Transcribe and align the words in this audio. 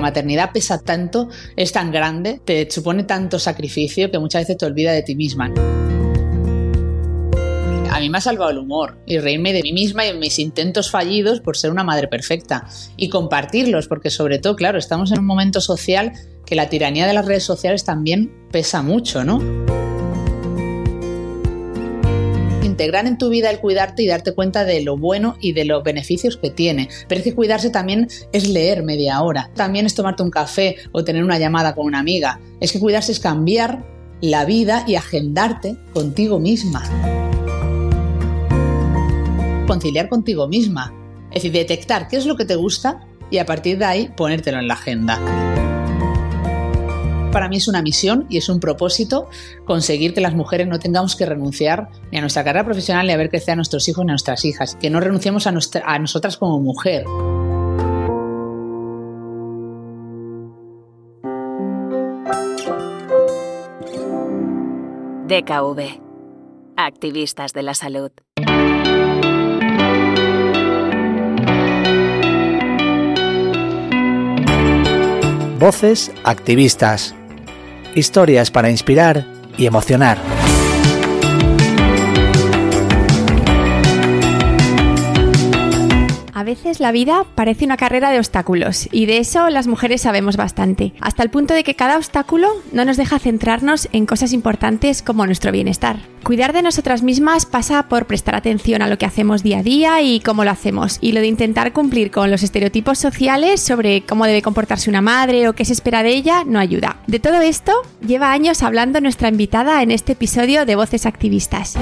maternidad 0.00 0.50
pesa 0.52 0.80
tanto, 0.82 1.28
es 1.56 1.72
tan 1.72 1.90
grande, 1.90 2.40
te 2.44 2.70
supone 2.70 3.04
tanto 3.04 3.38
sacrificio 3.38 4.10
que 4.10 4.18
muchas 4.18 4.42
veces 4.42 4.56
te 4.56 4.66
olvida 4.66 4.92
de 4.92 5.02
ti 5.02 5.14
misma. 5.14 5.52
A 7.90 7.98
mí 7.98 8.08
me 8.08 8.18
ha 8.18 8.20
salvado 8.20 8.50
el 8.50 8.58
humor 8.58 8.98
y 9.04 9.18
reírme 9.18 9.52
de 9.52 9.62
mí 9.62 9.72
misma 9.72 10.06
y 10.06 10.12
de 10.12 10.18
mis 10.18 10.38
intentos 10.38 10.90
fallidos 10.90 11.40
por 11.40 11.56
ser 11.56 11.70
una 11.70 11.84
madre 11.84 12.08
perfecta 12.08 12.66
y 12.96 13.08
compartirlos, 13.08 13.88
porque 13.88 14.10
sobre 14.10 14.38
todo, 14.38 14.56
claro, 14.56 14.78
estamos 14.78 15.12
en 15.12 15.18
un 15.18 15.26
momento 15.26 15.60
social 15.60 16.12
que 16.46 16.54
la 16.54 16.68
tiranía 16.68 17.06
de 17.06 17.12
las 17.12 17.26
redes 17.26 17.44
sociales 17.44 17.84
también 17.84 18.32
pesa 18.50 18.82
mucho, 18.82 19.24
¿no? 19.24 19.89
Integrar 22.80 23.06
en 23.06 23.18
tu 23.18 23.28
vida 23.28 23.50
el 23.50 23.60
cuidarte 23.60 24.02
y 24.02 24.06
darte 24.06 24.32
cuenta 24.32 24.64
de 24.64 24.80
lo 24.80 24.96
bueno 24.96 25.36
y 25.38 25.52
de 25.52 25.66
los 25.66 25.84
beneficios 25.84 26.38
que 26.38 26.48
tiene. 26.48 26.88
Pero 27.08 27.18
es 27.18 27.24
que 27.24 27.34
cuidarse 27.34 27.68
también 27.68 28.08
es 28.32 28.48
leer 28.48 28.82
media 28.82 29.20
hora, 29.20 29.50
también 29.54 29.84
es 29.84 29.94
tomarte 29.94 30.22
un 30.22 30.30
café 30.30 30.76
o 30.92 31.04
tener 31.04 31.22
una 31.22 31.38
llamada 31.38 31.74
con 31.74 31.84
una 31.84 31.98
amiga. 31.98 32.40
Es 32.58 32.72
que 32.72 32.80
cuidarse 32.80 33.12
es 33.12 33.20
cambiar 33.20 33.84
la 34.22 34.46
vida 34.46 34.84
y 34.86 34.94
agendarte 34.94 35.76
contigo 35.92 36.40
misma. 36.40 36.82
Conciliar 39.66 40.08
contigo 40.08 40.48
misma. 40.48 40.94
Es 41.32 41.42
decir, 41.42 41.52
detectar 41.52 42.08
qué 42.08 42.16
es 42.16 42.24
lo 42.24 42.34
que 42.34 42.46
te 42.46 42.56
gusta 42.56 43.06
y 43.30 43.36
a 43.36 43.44
partir 43.44 43.76
de 43.76 43.84
ahí 43.84 44.10
ponértelo 44.16 44.58
en 44.58 44.68
la 44.68 44.74
agenda 44.74 45.49
para 47.30 47.48
mí 47.48 47.56
es 47.56 47.68
una 47.68 47.82
misión 47.82 48.26
y 48.28 48.38
es 48.38 48.48
un 48.48 48.60
propósito 48.60 49.28
conseguir 49.64 50.14
que 50.14 50.20
las 50.20 50.34
mujeres 50.34 50.66
no 50.66 50.78
tengamos 50.78 51.16
que 51.16 51.26
renunciar 51.26 51.88
ni 52.10 52.18
a 52.18 52.20
nuestra 52.20 52.44
carrera 52.44 52.64
profesional 52.64 53.06
ni 53.06 53.12
a 53.12 53.16
ver 53.16 53.30
crecer 53.30 53.52
a 53.52 53.56
nuestros 53.56 53.88
hijos 53.88 54.04
ni 54.04 54.10
a 54.10 54.14
nuestras 54.14 54.44
hijas, 54.44 54.76
que 54.76 54.90
no 54.90 55.00
renunciemos 55.00 55.46
a, 55.46 55.54
a 55.84 55.98
nosotras 55.98 56.36
como 56.36 56.60
mujer. 56.60 57.04
DKV. 65.26 66.00
Activistas 66.76 67.52
de 67.52 67.62
la 67.62 67.74
salud. 67.74 68.10
Voces 75.60 76.10
activistas. 76.24 77.14
Historias 77.94 78.50
para 78.50 78.70
inspirar 78.70 79.24
y 79.58 79.66
emocionar. 79.66 80.39
A 86.40 86.42
veces 86.42 86.80
la 86.80 86.90
vida 86.90 87.26
parece 87.34 87.66
una 87.66 87.76
carrera 87.76 88.10
de 88.10 88.16
obstáculos 88.16 88.88
y 88.92 89.04
de 89.04 89.18
eso 89.18 89.50
las 89.50 89.66
mujeres 89.66 90.00
sabemos 90.00 90.38
bastante, 90.38 90.94
hasta 90.98 91.22
el 91.22 91.28
punto 91.28 91.52
de 91.52 91.64
que 91.64 91.76
cada 91.76 91.98
obstáculo 91.98 92.48
no 92.72 92.86
nos 92.86 92.96
deja 92.96 93.18
centrarnos 93.18 93.90
en 93.92 94.06
cosas 94.06 94.32
importantes 94.32 95.02
como 95.02 95.26
nuestro 95.26 95.52
bienestar. 95.52 95.98
Cuidar 96.22 96.54
de 96.54 96.62
nosotras 96.62 97.02
mismas 97.02 97.44
pasa 97.44 97.88
por 97.90 98.06
prestar 98.06 98.36
atención 98.36 98.80
a 98.80 98.88
lo 98.88 98.96
que 98.96 99.04
hacemos 99.04 99.42
día 99.42 99.58
a 99.58 99.62
día 99.62 100.00
y 100.00 100.20
cómo 100.20 100.42
lo 100.42 100.50
hacemos, 100.50 100.96
y 101.02 101.12
lo 101.12 101.20
de 101.20 101.26
intentar 101.26 101.74
cumplir 101.74 102.10
con 102.10 102.30
los 102.30 102.42
estereotipos 102.42 102.98
sociales 102.98 103.60
sobre 103.60 104.00
cómo 104.06 104.24
debe 104.24 104.40
comportarse 104.40 104.88
una 104.88 105.02
madre 105.02 105.46
o 105.46 105.52
qué 105.52 105.66
se 105.66 105.74
espera 105.74 106.02
de 106.02 106.14
ella 106.14 106.44
no 106.46 106.58
ayuda. 106.58 106.96
De 107.06 107.20
todo 107.20 107.42
esto 107.42 107.74
lleva 108.00 108.32
años 108.32 108.62
hablando 108.62 109.02
nuestra 109.02 109.28
invitada 109.28 109.82
en 109.82 109.90
este 109.90 110.12
episodio 110.12 110.64
de 110.64 110.74
Voces 110.74 111.04
Activistas. 111.04 111.76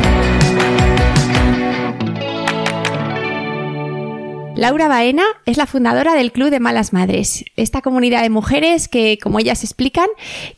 Laura 4.59 4.89
Baena 4.89 5.23
es 5.47 5.57
la 5.57 5.67
fundadora 5.67 6.15
del 6.15 6.33
Club 6.33 6.51
de 6.51 6.59
Malas 6.59 6.93
Madres, 6.93 7.45
esta 7.55 7.81
comunidad 7.81 8.23
de 8.23 8.29
mujeres 8.29 8.89
que, 8.89 9.17
como 9.23 9.39
ellas 9.39 9.63
explican, 9.63 10.09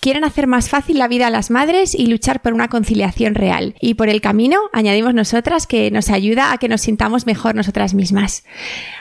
quieren 0.01 0.25
hacer 0.25 0.47
más 0.47 0.71
fácil 0.71 0.99
la 0.99 1.07
vida 1.07 1.27
a 1.27 1.31
las 1.31 1.51
madres 1.51 1.95
y 1.95 2.07
luchar 2.07 2.41
por 2.41 2.55
una 2.55 2.69
conciliación 2.69 3.35
real. 3.35 3.75
Y 3.79 3.93
por 3.93 4.09
el 4.09 4.23
camino, 4.23 4.59
añadimos 4.73 5.13
nosotras 5.13 5.67
que 5.67 5.91
nos 5.91 6.09
ayuda 6.09 6.51
a 6.51 6.57
que 6.57 6.71
nos 6.71 6.81
sintamos 6.81 7.27
mejor 7.27 7.55
nosotras 7.55 7.93
mismas. 7.93 8.43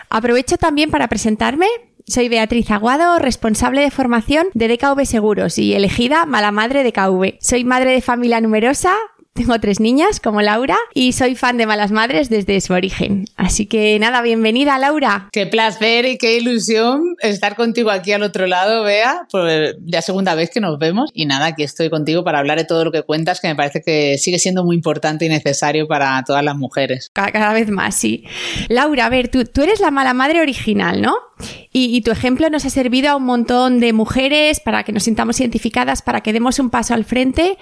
Aprovecho 0.10 0.58
también 0.58 0.92
para 0.92 1.08
presentarme. 1.08 1.68
Soy 2.06 2.28
Beatriz 2.28 2.70
Aguado, 2.70 3.20
responsable 3.20 3.80
de 3.80 3.92
formación 3.92 4.48
de 4.54 4.68
DKV 4.68 5.06
Seguros 5.06 5.60
y 5.60 5.76
elegida 5.76 6.26
mala 6.26 6.52
madre 6.52 6.84
de 6.84 6.92
KV. 6.92 7.38
Soy 7.40 7.64
madre 7.64 7.92
de 7.94 8.02
familia 8.02 8.42
numerosa, 8.42 8.98
tengo 9.40 9.58
tres 9.60 9.80
niñas 9.80 10.20
como 10.20 10.42
Laura 10.42 10.78
y 10.94 11.14
soy 11.14 11.36
fan 11.36 11.58
de 11.58 11.66
Malas 11.66 11.92
Madres 11.92 12.30
desde 12.30 12.60
su 12.60 12.74
origen. 12.74 13.26
Así 13.38 13.68
que 13.68 13.98
nada, 13.98 14.22
bienvenida 14.22 14.78
Laura. 14.78 15.30
Qué 15.32 15.48
placer 15.48 16.06
y 16.06 16.18
qué 16.18 16.38
ilusión 16.38 17.16
estar 17.22 17.56
contigo 17.56 17.90
aquí 17.90 18.12
al 18.12 18.24
otro 18.24 18.48
lado, 18.48 18.84
Bea, 18.84 19.28
por 19.32 19.50
la 19.86 20.02
segunda 20.02 20.36
vez 20.36 20.50
que 20.50 20.60
nos 20.60 20.78
vemos. 20.78 21.10
Y 21.14 21.26
nada, 21.26 21.48
aquí 21.48 21.64
estoy 21.64 21.90
contigo 21.90 22.24
para 22.24 22.40
hablar 22.40 22.58
de 22.58 22.66
todo 22.66 22.84
lo 22.84 22.92
que 22.92 23.04
cuentas, 23.04 23.40
que 23.40 23.48
me 23.48 23.56
parece 23.56 23.82
que 23.82 24.18
sigue 24.18 24.40
siendo 24.40 24.66
muy 24.66 24.76
importante 24.76 25.26
y 25.26 25.30
necesario 25.30 25.88
para 25.88 26.22
todas 26.26 26.44
las 26.44 26.58
mujeres. 26.58 27.10
Cada, 27.14 27.54
vez 27.54 27.70
más, 27.70 27.96
sí. 27.96 28.26
Laura, 28.68 29.06
a 29.06 29.10
ver, 29.10 29.30
tú, 29.30 29.46
tú 29.46 29.62
eres 29.62 29.80
la 29.80 29.90
mala 29.90 30.14
madre 30.14 30.42
original, 30.42 31.02
¿no? 31.02 31.16
Y, 31.72 31.96
y, 31.96 32.02
tu 32.02 32.12
ejemplo 32.12 32.50
nos 32.50 32.66
ha 32.66 32.70
servido 32.70 33.10
a 33.10 33.16
un 33.16 33.24
montón 33.24 33.80
de 33.80 33.94
mujeres 33.94 34.60
para 34.60 34.84
que 34.84 34.92
nos 34.92 35.04
sintamos 35.04 35.40
identificadas, 35.40 36.02
para 36.02 36.20
que 36.20 36.34
demos 36.34 36.60
un 36.60 36.70
paso 36.70 36.94
al 36.94 37.06
frente. 37.06 37.58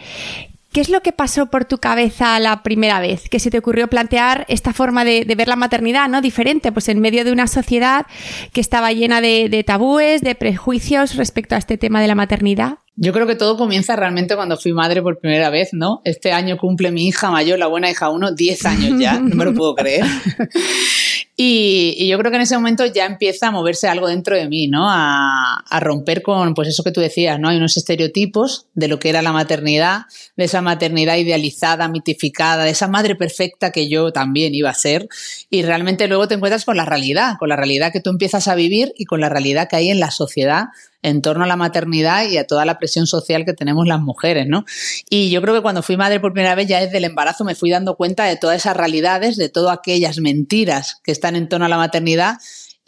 ¿Qué 0.72 0.81
es 0.81 0.89
lo 0.89 1.01
que 1.01 1.11
pasó 1.11 1.47
por 1.47 1.66
tu 1.66 1.78
cabeza 1.78 2.39
la 2.39 2.61
primera 2.61 3.00
vez 3.00 3.29
que 3.29 3.39
se 3.39 3.50
te 3.50 3.57
ocurrió 3.57 3.88
plantear 3.88 4.45
esta 4.47 4.73
forma 4.73 5.05
de, 5.05 5.23
ver 5.35 5.47
la 5.47 5.55
maternidad, 5.55 6.07
¿no? 6.09 6.22
Diferente, 6.22 6.72
pues 6.72 6.89
en 6.89 7.00
medio 7.00 7.23
de 7.23 7.31
una 7.31 7.47
sociedad 7.47 8.05
que 8.53 8.61
estaba 8.61 8.91
llena 8.91 9.22
de, 9.22 9.63
tabúes, 9.66 10.22
de 10.22 10.35
prejuicios 10.35 11.16
respecto 11.16 11.55
a 11.55 11.57
este 11.57 11.78
tema 11.78 12.01
de 12.01 12.07
la 12.07 12.16
maternidad. 12.16 12.79
Yo 12.95 13.13
creo 13.13 13.28
que 13.28 13.35
todo 13.35 13.57
comienza 13.57 13.95
realmente 13.95 14.35
cuando 14.35 14.57
fui 14.57 14.73
madre 14.73 15.01
por 15.01 15.19
primera 15.19 15.50
vez, 15.50 15.69
¿no? 15.72 16.01
Este 16.03 16.31
año 16.31 16.57
cumple 16.57 16.91
mi 16.91 17.07
hija 17.07 17.31
mayor, 17.31 17.59
la 17.59 17.67
buena 17.67 17.89
hija 17.89 18.09
uno, 18.09 18.31
10 18.31 18.66
años 18.66 18.99
ya, 18.99 19.19
no 19.19 19.35
me 19.35 19.45
lo 19.45 19.53
puedo 19.53 19.75
creer. 19.75 20.05
Y, 21.40 22.08
yo 22.08 22.18
creo 22.18 22.31
que 22.31 22.38
en 22.38 22.42
ese 22.42 22.56
momento 22.56 22.84
ya 22.88 23.06
empieza 23.06 23.50
a 23.50 23.52
moverse 23.52 23.88
algo 23.88 24.08
dentro 24.08 24.36
de 24.36 24.50
mí, 24.50 24.68
¿no? 24.68 24.90
A, 24.90 25.58
a, 25.70 25.80
romper 25.80 26.24
con, 26.24 26.56
pues 26.56 26.68
eso 26.68 26.84
que 26.84 26.92
tú 26.92 27.00
decías, 27.00 27.40
¿no? 27.40 27.50
Hay 27.50 27.58
unos 27.58 27.78
estereotipos 27.78 28.66
de 28.74 28.88
lo 28.88 28.98
que 28.98 29.09
era 29.09 29.22
la 29.22 29.31
maternidad, 29.31 30.06
de 30.36 30.46
esa 30.46 30.64
maternidad 30.64 31.16
idealizada, 31.16 31.90
mitificada, 31.90 32.64
de 32.64 32.72
esa 32.72 32.88
madre 32.88 33.16
perfecta 33.16 33.72
que 33.72 33.88
yo 33.88 34.12
también 34.12 34.56
iba 34.56 34.72
a 34.72 34.74
ser. 34.74 35.08
Y 35.52 35.62
realmente 35.62 36.08
luego 36.08 36.28
te 36.28 36.34
encuentras 36.34 36.66
con 36.66 36.76
la 36.76 36.86
realidad, 36.86 37.36
con 37.38 37.50
la 37.50 37.56
realidad 37.56 37.92
que 37.92 38.02
tú 38.02 38.09
empiezas 38.09 38.47
a 38.47 38.56
vivir 38.56 38.94
y 38.97 39.06
con 39.06 39.22
la 39.22 39.30
realidad 39.30 39.70
que 39.70 39.76
hay 39.76 39.92
en 39.92 40.00
la 40.00 40.09
sociedad 40.09 40.70
en 41.07 41.22
torno 41.22 41.44
a 41.44 41.47
la 41.47 41.56
maternidad 41.56 42.25
y 42.25 42.38
a 42.38 42.45
toda 42.45 42.66
la 42.66 42.78
presión 42.78 43.07
social 43.07 43.45
que 43.45 43.53
tenemos 43.53 43.88
las 43.88 44.00
mujeres, 44.00 44.47
¿no? 44.47 44.66
Y 45.09 45.29
yo 45.29 45.41
creo 45.41 45.56
que 45.56 45.62
cuando 45.62 45.81
fui 45.81 45.97
madre 45.97 46.19
por 46.19 46.34
primera 46.34 46.56
vez, 46.56 46.68
ya 46.68 46.79
desde 46.79 46.97
el 46.97 47.06
embarazo 47.06 47.44
me 47.44 47.56
fui 47.56 47.69
dando 47.69 47.95
cuenta 47.95 48.25
de 48.25 48.38
todas 48.38 48.57
esas 48.57 48.75
realidades, 48.78 49.38
de 49.38 49.50
todas 49.50 49.78
aquellas 49.78 50.19
mentiras 50.19 51.00
que 51.03 51.12
están 51.12 51.35
en 51.35 51.50
torno 51.50 51.66
a 51.66 51.69
la 51.69 51.78
maternidad 51.78 52.38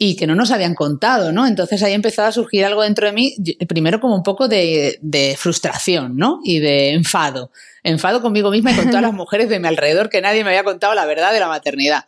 y 0.02 0.16
que 0.16 0.26
no 0.26 0.34
nos 0.34 0.50
habían 0.50 0.74
contado, 0.74 1.30
¿no? 1.30 1.46
Entonces 1.46 1.82
ahí 1.82 1.92
empezaba 1.92 2.28
a 2.28 2.32
surgir 2.32 2.64
algo 2.64 2.82
dentro 2.82 3.06
de 3.06 3.12
mí, 3.12 3.36
primero 3.68 4.00
como 4.00 4.14
un 4.14 4.22
poco 4.22 4.48
de, 4.48 4.98
de 5.02 5.36
frustración, 5.38 6.16
¿no? 6.16 6.40
Y 6.42 6.58
de 6.58 6.94
enfado 6.94 7.50
enfado 7.82 8.20
conmigo 8.20 8.50
misma 8.50 8.72
y 8.72 8.74
con 8.74 8.86
todas 8.86 9.02
las 9.02 9.12
mujeres 9.14 9.48
de 9.48 9.58
mi 9.58 9.68
alrededor 9.68 10.10
que 10.10 10.20
nadie 10.20 10.44
me 10.44 10.50
había 10.50 10.64
contado 10.64 10.94
la 10.94 11.06
verdad 11.06 11.32
de 11.32 11.40
la 11.40 11.48
maternidad. 11.48 12.04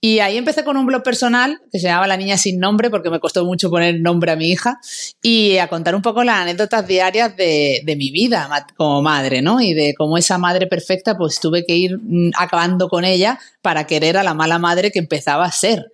Y 0.00 0.18
ahí 0.18 0.36
empecé 0.36 0.64
con 0.64 0.76
un 0.76 0.86
blog 0.86 1.02
personal 1.02 1.60
que 1.72 1.78
se 1.78 1.86
llamaba 1.86 2.06
La 2.06 2.16
Niña 2.16 2.36
Sin 2.36 2.58
Nombre 2.58 2.90
porque 2.90 3.10
me 3.10 3.20
costó 3.20 3.44
mucho 3.44 3.70
poner 3.70 4.00
nombre 4.00 4.32
a 4.32 4.36
mi 4.36 4.50
hija 4.50 4.78
y 5.22 5.56
a 5.58 5.68
contar 5.68 5.94
un 5.94 6.02
poco 6.02 6.24
las 6.24 6.36
anécdotas 6.36 6.86
diarias 6.86 7.36
de, 7.36 7.80
de 7.84 7.96
mi 7.96 8.10
vida 8.10 8.48
como 8.76 9.00
madre, 9.02 9.40
¿no? 9.40 9.60
Y 9.60 9.72
de 9.72 9.94
cómo 9.96 10.18
esa 10.18 10.36
madre 10.36 10.66
perfecta 10.66 11.16
pues 11.16 11.40
tuve 11.40 11.64
que 11.64 11.76
ir 11.76 11.98
mm, 11.98 12.32
acabando 12.36 12.88
con 12.88 13.04
ella 13.04 13.38
para 13.62 13.86
querer 13.86 14.18
a 14.18 14.22
la 14.22 14.34
mala 14.34 14.58
madre 14.58 14.90
que 14.90 14.98
empezaba 14.98 15.44
a 15.44 15.52
ser 15.52 15.90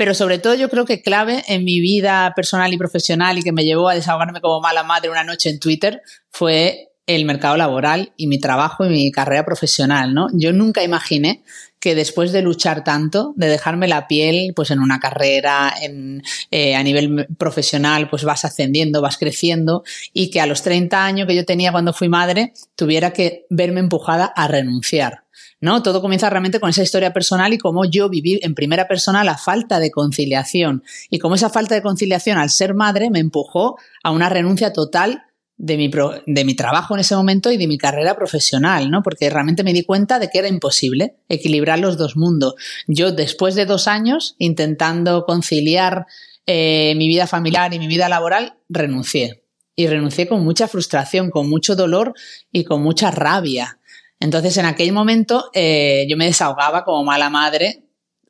pero 0.00 0.14
sobre 0.14 0.38
todo 0.38 0.54
yo 0.54 0.70
creo 0.70 0.86
que 0.86 1.02
clave 1.02 1.44
en 1.46 1.62
mi 1.62 1.78
vida 1.78 2.32
personal 2.34 2.72
y 2.72 2.78
profesional 2.78 3.36
y 3.36 3.42
que 3.42 3.52
me 3.52 3.66
llevó 3.66 3.90
a 3.90 3.94
desahogarme 3.94 4.40
como 4.40 4.62
mala 4.62 4.82
madre 4.82 5.10
una 5.10 5.24
noche 5.24 5.50
en 5.50 5.60
Twitter 5.60 6.00
fue 6.30 6.88
el 7.06 7.26
mercado 7.26 7.58
laboral 7.58 8.14
y 8.16 8.26
mi 8.26 8.40
trabajo 8.40 8.86
y 8.86 8.88
mi 8.88 9.12
carrera 9.12 9.44
profesional, 9.44 10.14
¿no? 10.14 10.28
Yo 10.32 10.54
nunca 10.54 10.82
imaginé 10.82 11.42
que 11.80 11.94
después 11.94 12.32
de 12.32 12.40
luchar 12.40 12.82
tanto, 12.82 13.34
de 13.36 13.48
dejarme 13.48 13.88
la 13.88 14.08
piel, 14.08 14.54
pues 14.56 14.70
en 14.70 14.78
una 14.80 15.00
carrera, 15.00 15.74
en, 15.82 16.22
eh, 16.50 16.76
a 16.76 16.82
nivel 16.82 17.26
profesional, 17.36 18.08
pues 18.08 18.24
vas 18.24 18.46
ascendiendo, 18.46 19.02
vas 19.02 19.18
creciendo 19.18 19.84
y 20.14 20.30
que 20.30 20.40
a 20.40 20.46
los 20.46 20.62
30 20.62 21.04
años 21.04 21.28
que 21.28 21.36
yo 21.36 21.44
tenía 21.44 21.72
cuando 21.72 21.92
fui 21.92 22.08
madre, 22.08 22.54
tuviera 22.74 23.12
que 23.12 23.44
verme 23.50 23.80
empujada 23.80 24.24
a 24.24 24.48
renunciar. 24.48 25.24
¿No? 25.60 25.82
Todo 25.82 26.00
comienza 26.00 26.30
realmente 26.30 26.60
con 26.60 26.70
esa 26.70 26.82
historia 26.82 27.12
personal 27.12 27.52
y 27.52 27.58
cómo 27.58 27.84
yo 27.84 28.08
viví 28.08 28.40
en 28.42 28.54
primera 28.54 28.88
persona 28.88 29.24
la 29.24 29.36
falta 29.36 29.80
de 29.80 29.90
conciliación 29.90 30.82
y 31.10 31.18
cómo 31.18 31.34
esa 31.34 31.50
falta 31.50 31.74
de 31.74 31.82
conciliación 31.82 32.38
al 32.38 32.50
ser 32.50 32.74
madre 32.74 33.10
me 33.10 33.18
empujó 33.18 33.76
a 34.02 34.10
una 34.10 34.28
renuncia 34.28 34.72
total 34.72 35.24
de 35.62 35.76
mi, 35.76 35.90
de 36.26 36.44
mi 36.44 36.54
trabajo 36.54 36.94
en 36.94 37.00
ese 37.00 37.14
momento 37.14 37.52
y 37.52 37.58
de 37.58 37.66
mi 37.66 37.76
carrera 37.76 38.16
profesional, 38.16 38.90
¿no? 38.90 39.02
Porque 39.02 39.28
realmente 39.28 39.62
me 39.62 39.74
di 39.74 39.84
cuenta 39.84 40.18
de 40.18 40.30
que 40.30 40.38
era 40.38 40.48
imposible 40.48 41.16
equilibrar 41.28 41.78
los 41.78 41.98
dos 41.98 42.16
mundos. 42.16 42.54
Yo, 42.86 43.12
después 43.12 43.54
de 43.54 43.66
dos 43.66 43.86
años 43.86 44.36
intentando 44.38 45.26
conciliar 45.26 46.06
eh, 46.46 46.94
mi 46.96 47.08
vida 47.08 47.26
familiar 47.26 47.74
y 47.74 47.78
mi 47.78 47.88
vida 47.88 48.08
laboral, 48.08 48.54
renuncié. 48.70 49.44
Y 49.76 49.86
renuncié 49.86 50.26
con 50.26 50.42
mucha 50.42 50.66
frustración, 50.66 51.30
con 51.30 51.48
mucho 51.48 51.76
dolor 51.76 52.14
y 52.50 52.64
con 52.64 52.82
mucha 52.82 53.10
rabia. 53.10 53.79
Entonces, 54.20 54.56
en 54.58 54.66
aquel 54.66 54.92
momento, 54.92 55.50
eh, 55.54 56.06
yo 56.08 56.16
me 56.16 56.26
desahogaba 56.26 56.84
como 56.84 57.02
mala 57.04 57.30
madre, 57.30 57.84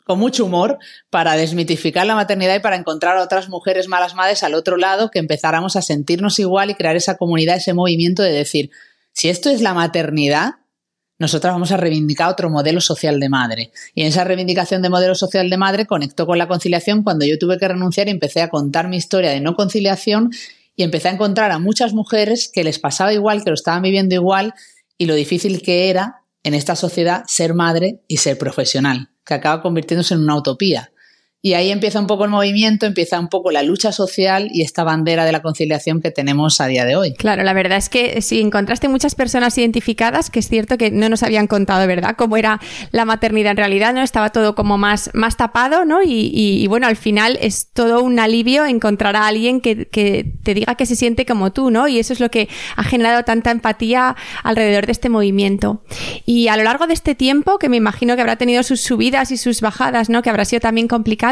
con 0.04 0.19
mucho 0.19 0.44
humor, 0.44 0.78
para 1.10 1.34
desmitificar 1.34 2.06
la 2.06 2.14
maternidad 2.14 2.54
y 2.54 2.60
para 2.60 2.76
encontrar 2.76 3.16
a 3.16 3.22
otras 3.22 3.48
mujeres 3.48 3.88
malas 3.88 4.14
madres 4.14 4.42
al 4.42 4.54
otro 4.54 4.76
lado 4.76 5.10
que 5.10 5.19
empezáramos 5.19 5.76
a 5.76 5.82
sentirnos 5.82 6.38
igual 6.38 6.70
y 6.70 6.75
crear 6.75 6.96
esa 6.96 7.16
comunidad, 7.16 7.56
ese 7.56 7.75
movimiento 7.75 8.22
de 8.22 8.32
decir, 8.32 8.70
si 9.12 9.28
esto 9.28 9.50
es 9.50 9.60
la 9.60 9.75
maternidad, 9.75 10.54
nosotras 11.19 11.52
vamos 11.52 11.70
a 11.70 11.76
reivindicar 11.76 12.31
otro 12.31 12.48
modelo 12.48 12.81
social 12.81 13.20
de 13.20 13.28
madre. 13.28 13.72
Y 13.94 14.02
en 14.02 14.08
esa 14.08 14.25
reivindicación 14.25 14.81
de 14.81 14.88
modelo 14.88 15.14
social 15.14 15.50
de 15.50 15.56
madre 15.58 15.86
conectó 15.86 16.25
con 16.25 16.38
la 16.38 16.48
conciliación 16.48 17.02
cuando 17.02 17.26
yo 17.26 17.38
tuve 17.38 17.58
que 17.58 17.69
renunciar 17.69 18.08
y 18.08 18.12
empecé 18.12 18.40
a 18.40 18.48
contar 18.48 18.88
mi 18.88 18.96
historia 18.96 19.31
de 19.31 19.40
no 19.40 19.54
conciliación 19.54 20.31
y 20.76 20.82
empecé 20.82 21.08
a 21.08 21.12
encontrar 21.12 21.50
a 21.50 21.58
muchas 21.58 21.93
mujeres 21.93 22.50
que 22.50 22.64
les 22.64 22.78
pasaba 22.78 23.12
igual, 23.12 23.44
que 23.44 23.50
lo 23.50 23.54
estaban 23.54 23.82
viviendo 23.82 24.14
igual 24.14 24.54
y 25.00 25.06
lo 25.06 25.14
difícil 25.14 25.62
que 25.62 25.88
era 25.88 26.26
en 26.43 26.52
esta 26.52 26.76
sociedad 26.76 27.25
ser 27.26 27.55
madre 27.55 28.02
y 28.06 28.19
ser 28.19 28.37
profesional, 28.37 29.08
que 29.25 29.32
acaba 29.32 29.62
convirtiéndose 29.62 30.12
en 30.12 30.20
una 30.20 30.37
utopía. 30.37 30.93
Y 31.42 31.54
ahí 31.54 31.70
empieza 31.70 31.98
un 31.98 32.06
poco 32.06 32.25
el 32.25 32.31
movimiento, 32.31 32.84
empieza 32.84 33.19
un 33.19 33.28
poco 33.28 33.50
la 33.50 33.62
lucha 33.62 33.92
social 33.92 34.50
y 34.52 34.60
esta 34.60 34.84
bandera 34.84 35.25
de 35.25 35.32
la 35.32 35.40
conciliación 35.40 36.02
que 36.02 36.10
tenemos 36.10 36.60
a 36.60 36.66
día 36.66 36.84
de 36.84 36.96
hoy. 36.96 37.14
Claro, 37.14 37.44
la 37.44 37.54
verdad 37.54 37.78
es 37.78 37.88
que 37.88 38.20
si 38.20 38.40
encontraste 38.40 38.88
muchas 38.88 39.14
personas 39.14 39.56
identificadas, 39.56 40.28
que 40.28 40.40
es 40.40 40.48
cierto 40.48 40.76
que 40.76 40.90
no 40.90 41.08
nos 41.08 41.22
habían 41.22 41.46
contado, 41.46 41.87
¿verdad?, 41.87 42.14
cómo 42.19 42.37
era 42.37 42.60
la 42.90 43.06
maternidad 43.06 43.52
en 43.52 43.56
realidad, 43.56 43.94
¿no? 43.94 44.02
Estaba 44.02 44.31
todo 44.31 44.54
como 44.54 44.76
más, 44.76 45.08
más 45.14 45.38
tapado, 45.38 45.87
¿no? 45.87 46.00
Y, 46.04 46.66
bueno, 46.66 46.87
al 46.87 46.96
final 46.96 47.38
es 47.40 47.70
todo 47.72 48.02
un 48.02 48.19
alivio 48.19 48.66
encontrar 48.66 49.16
a 49.16 49.26
alguien 49.26 49.62
que, 49.62 49.86
que, 49.86 50.34
te 50.43 50.52
diga 50.52 50.75
que 50.75 50.84
se 50.84 50.94
siente 50.94 51.25
como 51.25 51.52
tú, 51.52 51.70
¿no? 51.70 51.88
Y 51.88 51.98
eso 51.98 52.12
es 52.12 52.20
lo 52.20 52.31
que 52.31 52.50
ha 52.76 52.84
generado 52.84 53.22
tanta 53.25 53.50
empatía 53.50 54.14
alrededor 54.43 54.84
de 54.84 54.93
este 54.93 55.08
movimiento. 55.08 55.82
Y 56.26 56.48
a 56.48 56.58
lo 56.58 56.64
largo 56.64 56.86
de 56.86 56.93
este 56.93 57.14
tiempo, 57.14 57.58
que 57.58 57.70
me 57.70 57.78
imagino 57.78 58.14
que 58.14 58.20
habrá 58.20 58.36
tenido 58.36 58.62
sus 58.62 58.82
subidas 58.82 59.31
y 59.31 59.38
sus 59.38 59.62
bajadas, 59.62 60.10
¿no? 60.10 60.20
Que 60.20 60.28
habrá 60.28 60.44
sido 60.44 60.60
también 60.60 60.86
complicado 60.86 61.30